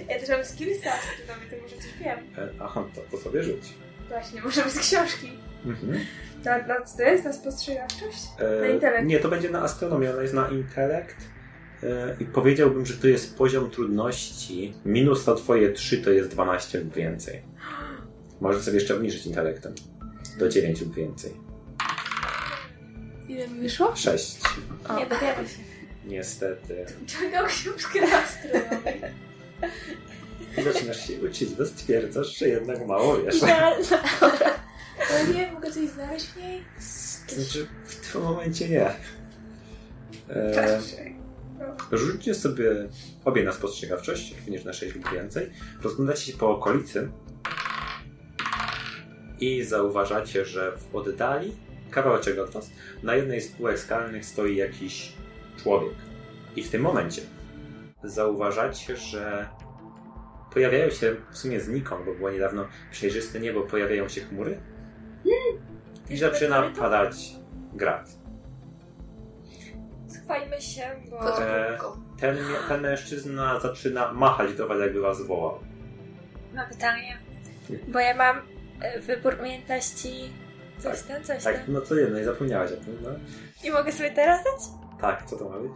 Ja 0.10 0.20
też 0.20 0.30
mam 0.30 0.46
skillsa 0.46 0.90
astronomii, 0.94 1.50
to 1.50 1.56
może 1.62 1.76
coś 1.76 1.94
wiem. 2.00 2.20
E, 2.38 2.50
aha, 2.60 2.84
to, 2.96 3.02
to 3.12 3.18
sobie 3.24 3.44
rzuć. 3.44 3.74
Właśnie, 4.10 4.42
może 4.42 4.70
z 4.70 4.80
książki. 4.80 5.32
Mhm. 5.66 6.00
Na, 6.46 6.68
na 6.68 6.82
co 6.86 6.98
to 6.98 7.04
jest? 7.04 7.26
Na 7.26 7.34
spostrzegawczość? 7.34 8.24
E, 8.40 8.62
Na 8.62 8.68
intelekt. 8.68 9.08
Nie, 9.08 9.20
to 9.20 9.30
będzie 9.30 9.50
na 9.50 9.62
astronomię, 9.62 10.12
ona 10.14 10.22
jest 10.22 10.34
na 10.34 10.48
intelekt. 10.50 11.18
E, 11.84 12.16
I 12.20 12.26
powiedziałbym, 12.26 12.86
że 12.86 12.94
to 12.94 13.08
jest 13.08 13.38
poziom 13.38 13.70
trudności. 13.72 14.74
Minus 14.86 15.26
to 15.26 15.36
twoje 15.36 15.72
3 15.72 15.98
to 15.98 16.10
jest 16.12 16.30
12 16.30 16.80
lub 16.80 16.94
więcej. 16.94 17.42
Możesz 18.42 18.64
sobie 18.64 18.76
jeszcze 18.78 18.96
obniżyć 18.96 19.26
intelektem. 19.26 19.74
Do 20.40 20.50
9 20.50 20.82
lub 20.82 20.96
więcej. 20.96 21.34
Ile 23.28 23.48
mi 23.48 23.60
wyszło? 23.60 23.96
6. 23.96 24.38
Nie, 24.98 25.06
dowiadam 25.06 25.48
się. 25.48 25.69
Niestety. 26.06 26.86
Ciągam 27.08 27.48
książkę 27.48 28.00
astronomii. 28.18 29.02
Zaczynasz 30.64 31.08
się 31.08 31.22
uczyć, 31.22 31.50
to 31.58 31.66
stwierdzasz, 31.66 32.38
że 32.38 32.48
jednak 32.48 32.88
mało 32.88 33.18
wiesz. 33.18 33.44
Ale 35.12 35.28
nie, 35.34 35.52
mogę 35.52 35.72
coś 35.72 35.90
znaleźć 35.90 36.26
w 36.26 36.38
niej? 36.38 36.64
Znaczy, 37.28 37.68
w 37.86 38.12
tym 38.12 38.22
momencie 38.22 38.70
nie. 38.70 38.90
E, 40.30 40.80
Rzućcie 41.92 42.36
sobie 42.36 42.72
obie 43.26 43.44
na 43.44 43.52
spostrzegawczość, 43.52 44.36
również 44.40 44.64
na 44.64 44.74
6 44.74 44.96
lub 44.96 45.12
więcej. 45.12 45.50
Rozglądacie 45.82 46.32
się 46.32 46.38
po 46.38 46.50
okolicy 46.50 47.10
i 49.40 49.64
zauważacie, 49.64 50.46
że 50.46 50.72
w 50.78 50.96
oddali, 50.96 51.56
kawałeczek 51.92 52.40
od 52.40 52.68
na 53.04 53.16
jednej 53.16 53.42
z 53.42 53.48
półek 53.48 53.80
skalnych 53.80 54.26
stoi 54.26 54.56
jakiś 54.56 55.14
człowiek. 55.64 55.94
I 56.56 56.64
w 56.64 56.70
tym 56.72 56.82
momencie 56.82 57.22
zauważacie, 58.04 58.98
że 58.98 59.50
pojawiają 60.54 60.90
się 60.90 61.16
w 61.32 61.38
sumie 61.38 61.60
znikąd, 61.60 62.06
bo 62.06 62.14
było 62.14 62.32
niedawno 62.32 62.66
przejrzyste 62.92 63.40
niebo, 63.40 63.62
pojawiają 63.62 64.08
się 64.10 64.22
chmury 64.22 64.60
i 66.10 66.18
zaczyna 66.18 66.62
padać 66.80 67.16
grad. 67.74 68.10
Schwajmy 70.08 70.62
się, 70.62 70.82
bo... 71.10 71.42
E, 71.42 71.78
ten, 72.20 72.38
ten 72.68 72.82
mężczyzna 72.82 73.60
zaczyna 73.60 74.14
machać 74.14 74.54
do 74.54 74.68
was, 74.68 74.80
jakby 74.80 75.02
was 75.02 75.22
wołał. 75.28 75.60
Mam 76.54 76.70
pytanie. 76.70 77.18
Bo 77.88 78.00
ja 78.00 78.16
mam 78.16 78.42
e, 78.82 79.00
wybór 79.00 79.36
umiejętności... 79.40 80.34
Coś 80.80 81.02
Tak, 81.02 81.08
tam, 81.08 81.24
coś 81.24 81.44
Tak, 81.44 81.56
tam. 81.56 81.66
no 81.74 81.82
to 81.82 81.96
jedno, 81.96 82.20
i 82.20 82.24
zapomniałaś 82.24 82.72
o 82.72 82.76
tym, 82.78 82.98
no. 83.04 83.10
I 83.64 83.72
mogę 83.72 83.92
sobie 83.92 84.12
teraz 84.12 84.44
dać? 84.44 84.79
Tak, 85.02 85.26
co 85.26 85.36
to 85.36 85.50
ma 85.50 85.60
być? 85.60 85.72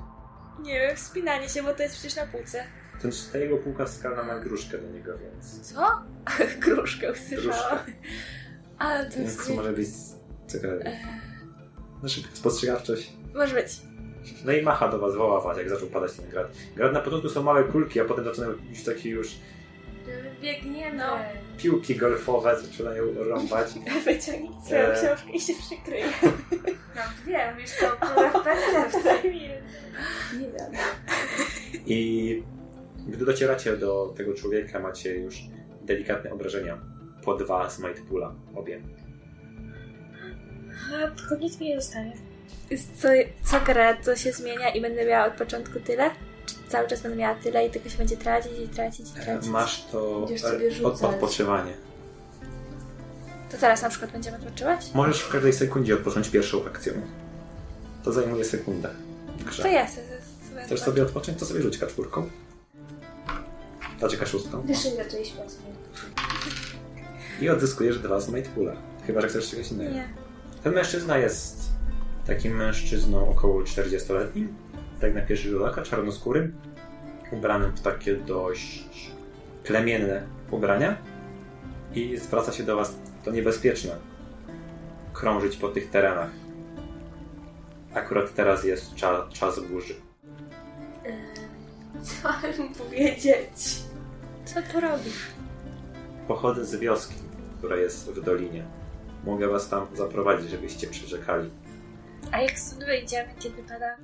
Nie 0.59 0.79
wiem, 0.79 0.95
wspinanie 0.95 1.49
się, 1.49 1.63
bo 1.63 1.73
to 1.73 1.83
jest 1.83 1.95
przecież 1.95 2.15
na 2.15 2.25
półce. 2.25 2.63
Ten, 3.01 3.11
ta 3.31 3.37
jego 3.37 3.57
półka 3.57 3.87
skalna 3.87 4.23
ma 4.23 4.39
gruszkę 4.39 4.77
do 4.77 4.89
niego, 4.89 5.17
więc... 5.17 5.73
Co? 5.73 5.87
Gruszkę 6.65 7.11
usłyszałam. 7.11 7.79
Ale 8.77 9.11
to 9.11 9.19
jest... 9.19 9.47
to 9.47 9.53
może 9.53 9.73
być 9.73 9.87
ciekawe. 10.51 10.91
No 12.03 12.09
szybko, 12.09 12.35
spostrzegawczość. 12.35 13.13
Może 13.35 13.55
być. 13.55 13.81
No 14.45 14.51
i 14.51 14.61
macha 14.61 14.87
do 14.87 14.99
was, 14.99 15.15
woła 15.15 15.41
was, 15.41 15.57
jak 15.57 15.69
zaczął 15.69 15.87
padać 15.87 16.13
ten 16.13 16.29
grad. 16.29 16.47
Grad 16.75 16.93
na 16.93 16.99
początku 16.99 17.29
są 17.29 17.43
małe 17.43 17.63
kulki, 17.63 17.99
a 17.99 18.05
potem 18.05 18.25
zaczynają 18.25 18.53
już 18.69 18.83
takie 18.83 19.09
już 19.09 19.35
Biegniemy. 20.43 20.97
No. 20.97 21.17
piłki 21.57 21.95
golfowe, 21.95 22.59
zaczynają 22.61 23.03
rąbać. 23.13 23.67
Wyciągnij 24.05 24.51
swoją 24.65 24.81
E. 24.81 24.93
książkę 24.93 25.31
i 25.33 25.39
się 25.39 25.53
przykryj. 25.53 26.01
Mam 26.95 27.13
dwie, 27.23 27.53
wiesz 27.57 27.71
to 27.79 27.87
akurat 27.87 28.43
pewnie. 29.03 29.61
Nie 30.39 30.47
wiem. 30.47 30.71
I 31.85 32.43
gdy 33.07 33.25
docieracie 33.25 33.77
do 33.77 34.13
tego 34.17 34.33
człowieka, 34.33 34.79
macie 34.79 35.15
już 35.15 35.35
delikatne 35.81 36.31
obrażenia. 36.31 36.77
Po 37.23 37.35
dwa 37.35 37.69
z 37.69 37.81
Pula, 38.09 38.35
obie. 38.55 38.81
A, 40.93 41.07
tylko 41.11 41.35
nic 41.35 41.59
mi 41.59 41.69
nie 41.69 41.81
zostanie. 41.81 42.13
Co, 43.01 43.07
co 43.43 43.59
grę, 43.65 43.97
to 44.05 44.15
się 44.15 44.31
zmienia 44.31 44.69
i 44.69 44.81
będę 44.81 45.05
miała 45.05 45.25
od 45.25 45.33
początku 45.33 45.79
tyle? 45.79 46.11
Cały 46.69 46.87
czas 46.87 47.01
będę 47.01 47.17
miała 47.17 47.35
tyle 47.35 47.67
i 47.67 47.69
tylko 47.71 47.89
się 47.89 47.97
będzie 47.97 48.17
tracić 48.17 48.51
i 48.65 48.67
tracić 48.67 49.07
i 49.15 49.19
E, 49.19 49.23
tracić? 49.23 49.49
Masz 49.49 49.85
to 49.85 50.27
e, 50.81 50.85
od, 50.85 51.03
odpoczywanie. 51.03 51.73
To 53.51 53.57
teraz 53.57 53.81
na 53.81 53.89
przykład 53.89 54.11
będziemy 54.11 54.37
odpoczywać? 54.37 54.93
Możesz 54.93 55.21
w 55.21 55.29
każdej 55.29 55.53
sekundzie 55.53 55.93
odpocząć 55.93 56.29
pierwszą 56.29 56.65
akcją. 56.65 56.93
To 58.03 58.11
zajmuje 58.11 58.45
sekundę. 58.45 58.89
grze. 59.45 59.63
To 59.63 59.69
ja 59.69 59.87
sobie, 59.87 60.07
Chcesz 60.65 60.81
sobie 60.81 61.03
odpocząć, 61.03 61.39
to 61.39 61.45
sobie 61.45 61.61
rzuć 61.61 61.79
czwórką. 61.79 62.29
Znaczy 63.99 64.17
kaszustką. 64.17 64.63
Jeszcze 64.67 64.89
nie 64.91 65.03
zaczęliśmy 65.03 65.43
o 65.43 65.49
sobie. 65.49 65.63
I 67.41 67.49
odzyskujesz 67.49 67.99
dwa 67.99 68.19
z 68.19 68.29
Might 68.29 68.47
Pula. 68.49 68.75
Chyba, 69.07 69.21
że 69.21 69.27
chcesz 69.27 69.49
czegoś 69.49 69.71
innego. 69.71 69.91
Nie. 69.91 70.07
Ten 70.63 70.73
mężczyzna 70.73 71.17
jest 71.17 71.57
takim 72.27 72.55
mężczyzną 72.55 73.29
około 73.29 73.61
40-letnim. 73.61 74.47
Tak 75.03 75.15
na 75.15 75.21
pierwszy 75.21 75.49
rzut 75.49 75.61
oka, 75.61 75.81
czarnoskórym. 75.81 76.55
Ubranym 77.31 77.71
w 77.71 77.81
takie 77.81 78.15
dość 78.15 79.11
plemienne 79.63 80.27
ubrania. 80.51 80.97
I 81.95 82.17
zwraca 82.17 82.51
się 82.51 82.63
do 82.63 82.75
was. 82.75 82.95
To 83.23 83.31
niebezpieczne. 83.31 83.97
Krążyć 85.13 85.57
po 85.57 85.67
tych 85.69 85.89
terenach. 85.89 86.29
Akurat 87.93 88.33
teraz 88.33 88.63
jest 88.63 88.95
cza, 88.95 89.27
czas 89.33 89.59
burzy. 89.59 89.93
Co 92.01 92.29
mam 92.59 92.73
powiedzieć? 92.73 93.83
Co 94.45 94.61
tu 94.61 94.79
robisz? 94.79 95.27
Pochodzę 96.27 96.65
z 96.65 96.75
wioski, 96.75 97.15
która 97.57 97.75
jest 97.75 98.11
w 98.11 98.23
dolinie. 98.23 98.65
Mogę 99.23 99.47
was 99.47 99.69
tam 99.69 99.87
zaprowadzić, 99.93 100.49
żebyście 100.49 100.87
przeczekali. 100.87 101.49
A 102.31 102.41
jak 102.41 102.59
stąd 102.59 102.85
wyjdziemy, 102.85 103.29
kiedy 103.39 103.63
pada? 103.63 103.95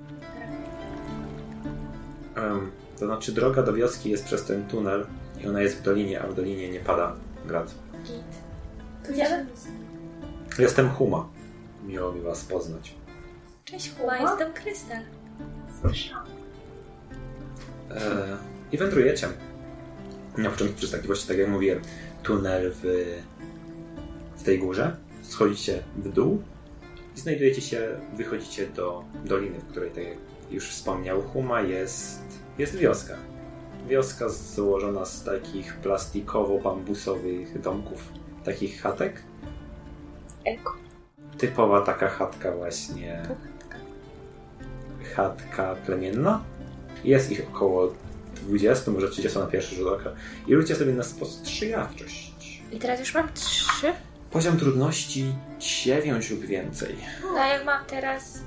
To 2.99 3.05
znaczy, 3.05 3.31
droga 3.31 3.63
do 3.63 3.73
wioski 3.73 4.09
jest 4.09 4.25
przez 4.25 4.43
ten 4.43 4.67
tunel 4.67 5.05
i 5.43 5.47
ona 5.47 5.61
jest 5.61 5.77
w 5.77 5.81
dolinie, 5.81 6.21
a 6.21 6.27
w 6.27 6.33
dolinie 6.33 6.69
nie 6.69 6.79
pada 6.79 7.15
grad. 7.45 7.75
Git. 8.03 8.23
To 9.05 9.11
Idziemy? 9.11 9.45
Jestem 10.59 10.89
Huma. 10.89 11.29
Miło 11.83 12.11
mi 12.11 12.21
was 12.21 12.45
poznać. 12.45 12.95
Cześć 13.65 13.91
Huma, 13.95 14.17
jestem 14.17 14.53
Krystal. 14.53 15.01
E, 17.91 18.37
I 18.71 18.77
wędrujecie. 18.77 19.27
Na 20.37 20.49
początku 20.49 20.77
przez 20.77 20.91
taki 20.91 21.07
właśnie, 21.07 21.27
tak 21.27 21.37
jak 21.37 21.49
mówiłem, 21.49 21.81
tunel 22.23 22.71
w, 22.75 23.05
w 24.37 24.43
tej 24.43 24.59
górze. 24.59 24.95
Schodzicie 25.21 25.83
w 25.97 26.13
dół 26.13 26.43
i 27.17 27.19
znajdujecie 27.19 27.61
się, 27.61 27.99
wychodzicie 28.17 28.67
do 28.67 29.03
doliny, 29.25 29.59
w 29.59 29.65
której, 29.65 29.91
tak 29.91 30.03
jak 30.03 30.17
już 30.51 30.69
wspomniał 30.69 31.21
Huma, 31.21 31.61
jest, 31.61 32.21
jest 32.57 32.75
wioska. 32.75 33.15
Wioska 33.87 34.29
złożona 34.29 35.05
z 35.05 35.23
takich 35.23 35.79
plastikowo-bambusowych 35.81 37.61
domków, 37.61 38.13
takich 38.43 38.81
chatek. 38.81 39.23
Eko. 40.45 40.75
Typowa 41.37 41.81
taka 41.81 42.09
chatka 42.09 42.51
właśnie, 42.51 43.23
chatka 45.15 45.75
plemienna. 45.85 46.43
Jest 47.03 47.31
ich 47.31 47.47
około 47.53 47.93
20, 48.35 48.91
może 48.91 49.09
30 49.09 49.39
na 49.39 49.47
pierwszy 49.47 49.75
rzut 49.75 49.87
oka. 49.87 50.11
I 50.47 50.55
rzućcie 50.55 50.75
sobie 50.75 50.93
na 50.93 51.03
spostrzegawczość. 51.03 52.63
I 52.71 52.79
teraz 52.79 52.99
już 52.99 53.13
mam 53.13 53.33
trzy. 53.33 53.93
Poziom 54.31 54.57
trudności 54.57 55.35
9 55.59 56.29
lub 56.29 56.45
więcej. 56.45 56.95
No 57.33 57.39
a 57.39 57.47
jak 57.47 57.65
mam 57.65 57.85
teraz... 57.85 58.39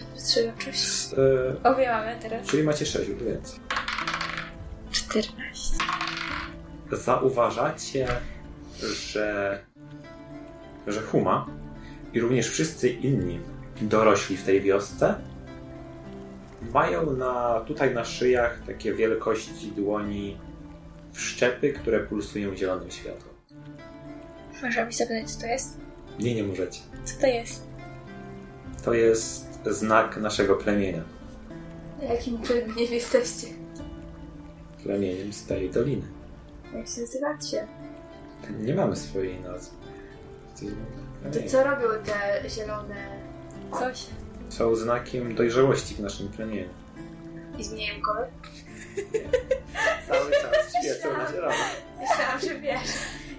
Spostrzegawczość. 0.00 0.78
S- 0.78 1.14
e, 1.64 1.70
Obie 1.70 1.88
mamy 1.88 2.16
teraz. 2.22 2.46
czyli 2.46 2.62
macie 2.62 2.86
6 2.86 3.08
lub 3.08 3.22
więcej. 3.22 3.60
14. 4.90 5.76
zauważacie, 6.92 8.08
że, 8.82 9.58
że 10.86 11.02
Huma 11.02 11.46
i 12.12 12.20
również 12.20 12.48
wszyscy 12.48 12.88
inni 12.88 13.40
dorośli 13.80 14.36
w 14.36 14.44
tej 14.44 14.60
wiosce 14.60 15.14
mają 16.74 17.12
na, 17.12 17.60
tutaj 17.66 17.94
na 17.94 18.04
szyjach 18.04 18.60
takie 18.66 18.94
wielkości 18.94 19.72
dłoni 19.76 20.36
wszczepy, 21.12 21.72
które 21.72 22.00
pulsują 22.00 22.56
zielonym 22.56 22.90
światłem. 22.90 23.34
Można 24.62 24.84
mi 24.84 24.92
zapytać, 24.92 25.30
co 25.30 25.40
to 25.40 25.46
jest? 25.46 25.76
Nie, 26.18 26.34
nie 26.34 26.42
możecie. 26.44 26.80
Co 27.04 27.20
to 27.20 27.26
jest? 27.26 27.62
To 28.84 28.94
jest 28.94 29.46
znak 29.66 30.16
naszego 30.16 30.54
plemienia. 30.56 31.02
Na 31.98 32.04
jakim 32.04 32.38
plemieniu 32.38 32.92
jesteście? 32.92 33.46
Plemieniem 34.82 35.32
z 35.32 35.46
tej 35.46 35.70
doliny. 35.70 36.06
Jak 36.74 36.88
się 36.88 37.00
nazywacie? 37.00 37.66
Nie 38.60 38.74
mamy 38.74 38.96
swojej 38.96 39.40
nazwy. 39.40 39.76
To 41.32 41.48
co 41.48 41.64
robią 41.64 41.88
te 42.04 42.48
zielone 42.50 43.18
Coś. 43.78 44.06
Są 44.48 44.74
znakiem 44.76 45.34
dojrzałości 45.34 45.94
w 45.94 46.00
naszym 46.00 46.28
plemieniu. 46.28 46.68
i 47.58 47.64
zmieniają 47.64 48.00
kolor? 48.00 48.26
Cały 50.08 50.30
czas 50.30 50.72
świecą 50.80 51.18
na 51.18 51.32
zielono. 51.32 51.54
Myślałam, 52.00 52.40
że 52.40 52.60
wiesz. 52.60 52.90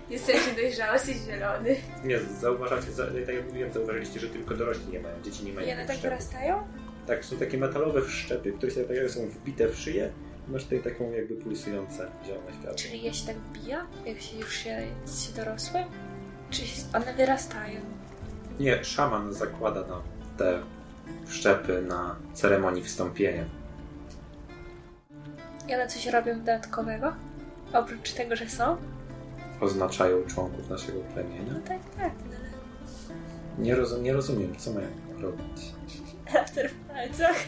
Jesteście 0.10 0.56
dojrzały, 0.56 0.94
jesteś 0.94 1.18
zielony. 1.18 1.76
Nie, 2.04 2.20
zauważacie, 2.20 2.92
za- 2.92 3.06
tak 3.06 3.36
jak 3.36 3.46
mówiłem, 3.48 3.72
zauważyliście, 3.74 4.20
że 4.20 4.28
tylko 4.30 4.56
dorośli 4.56 4.92
nie 4.92 5.00
mają, 5.00 5.22
dzieci 5.24 5.46
nie 5.46 5.54
mają 5.54 5.68
I 5.68 5.72
one 5.74 5.86
tak 5.86 5.98
wyrastają? 5.98 6.64
Tak, 7.08 7.26
są 7.26 7.38
takie 7.38 7.58
metalowe 7.58 8.02
wszczepy, 8.02 8.52
które 8.52 8.72
się 8.72 8.84
tak 8.84 9.12
są 9.12 9.30
wbite 9.30 9.68
w 9.70 9.76
szyję 9.80 10.12
masz 10.48 10.64
tutaj 10.64 10.80
taką 10.80 11.12
jakby 11.12 11.36
pulsujące 11.36 12.12
zielone 12.26 12.52
światło. 12.54 12.76
Czyli 12.78 13.02
je 13.04 13.14
się 13.14 13.28
tak 13.28 13.36
wbija, 13.36 13.88
jak 14.06 14.22
się 14.22 14.38
już 14.38 14.54
się, 14.54 14.82
się 15.28 15.34
dorosłym? 15.36 15.84
Czy 16.50 16.62
się- 16.68 16.82
one 16.94 17.14
wyrastają? 17.14 17.82
Nie, 18.60 18.84
szaman 18.84 19.34
zakłada 19.34 19.82
nam 19.88 20.02
te 20.38 20.60
wszczepy 21.26 21.82
na 21.82 22.16
ceremonii 22.34 22.84
wstąpienia. 22.84 23.46
I 25.68 25.74
one 25.76 25.88
coś 25.88 26.08
robią 26.08 26.40
dodatkowego? 26.40 27.14
Oprócz 27.74 28.12
tego, 28.14 28.36
że 28.36 28.50
są? 28.50 28.78
Oznaczają 29.62 30.24
członków 30.28 30.70
naszego 30.70 31.00
plemienia. 31.00 31.54
No 31.54 31.60
tak, 31.68 31.80
tak. 31.98 32.14
No. 32.30 32.50
Nie, 33.64 33.76
rozum, 33.76 34.04
nie 34.04 34.14
rozumiem, 34.14 34.56
co 34.56 34.74
mają 34.74 34.88
robić. 35.22 35.74
After 36.40 36.70
w 36.70 36.76
palcach. 36.76 37.46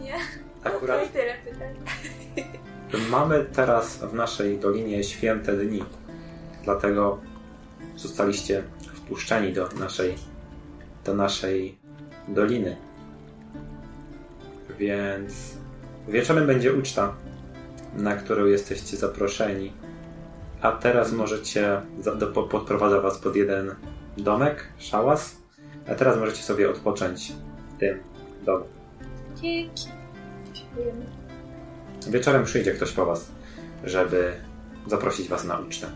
Nie? 0.00 0.14
Akurat 0.64 0.96
Okej, 0.96 1.08
tyle 1.08 1.34
pytań. 1.44 1.74
Mamy 3.10 3.46
teraz 3.52 3.96
w 3.96 4.14
naszej 4.14 4.58
dolinie 4.58 5.04
święte 5.04 5.56
dni. 5.56 5.84
Dlatego 6.64 7.18
zostaliście 7.96 8.62
wpuszczeni 8.94 9.52
do 9.52 9.68
naszej, 9.68 10.14
do 11.04 11.14
naszej 11.14 11.78
doliny. 12.28 12.76
Więc 14.78 15.56
wieczorem 16.08 16.46
będzie 16.46 16.74
uczta, 16.74 17.14
na 17.94 18.16
którą 18.16 18.46
jesteście 18.46 18.96
zaproszeni. 18.96 19.72
A 20.62 20.72
teraz 20.72 21.12
możecie, 21.12 21.80
za- 22.00 22.14
do, 22.14 22.26
po- 22.26 22.42
podprowadzę 22.42 23.00
was 23.00 23.18
pod 23.18 23.36
jeden 23.36 23.74
domek, 24.16 24.68
szałas. 24.78 25.42
A 25.90 25.94
teraz 25.94 26.18
możecie 26.18 26.42
sobie 26.42 26.70
odpocząć 26.70 27.32
w 27.76 27.80
tym 27.80 27.98
domu. 28.46 28.64
Dzięki. 29.42 29.84
Dziękujemy. 30.52 31.06
Wieczorem 32.10 32.44
przyjdzie 32.44 32.72
ktoś 32.72 32.92
po 32.92 33.06
was, 33.06 33.30
żeby 33.84 34.32
zaprosić 34.86 35.28
was 35.28 35.44
na 35.44 35.58
ucztę. 35.58 35.86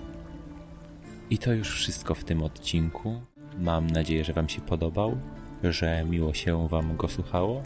I 1.31 1.38
to 1.38 1.53
już 1.53 1.70
wszystko 1.70 2.14
w 2.14 2.25
tym 2.25 2.42
odcinku. 2.42 3.20
Mam 3.59 3.87
nadzieję, 3.87 4.25
że 4.25 4.33
Wam 4.33 4.48
się 4.48 4.61
podobał, 4.61 5.16
że 5.62 6.05
miło 6.05 6.35
się 6.35 6.68
Wam 6.68 6.96
go 6.96 7.09
słuchało 7.09 7.62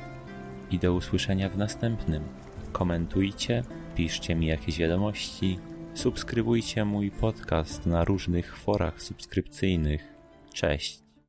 i 0.71 0.79
do 0.79 0.93
usłyszenia 0.95 1.49
w 1.49 1.57
następnym. 1.59 2.23
Komentujcie, 2.73 3.63
piszcie 3.95 4.35
mi 4.35 4.47
jakieś 4.47 4.79
wiadomości, 4.79 5.59
subskrybujcie 5.97 6.85
mój 6.85 7.11
podcast 7.11 7.87
na 7.87 8.05
różnych 8.05 8.57
forach 8.57 9.03
subskrypcyjnych. 9.03 10.15
Cześć! 10.55 11.06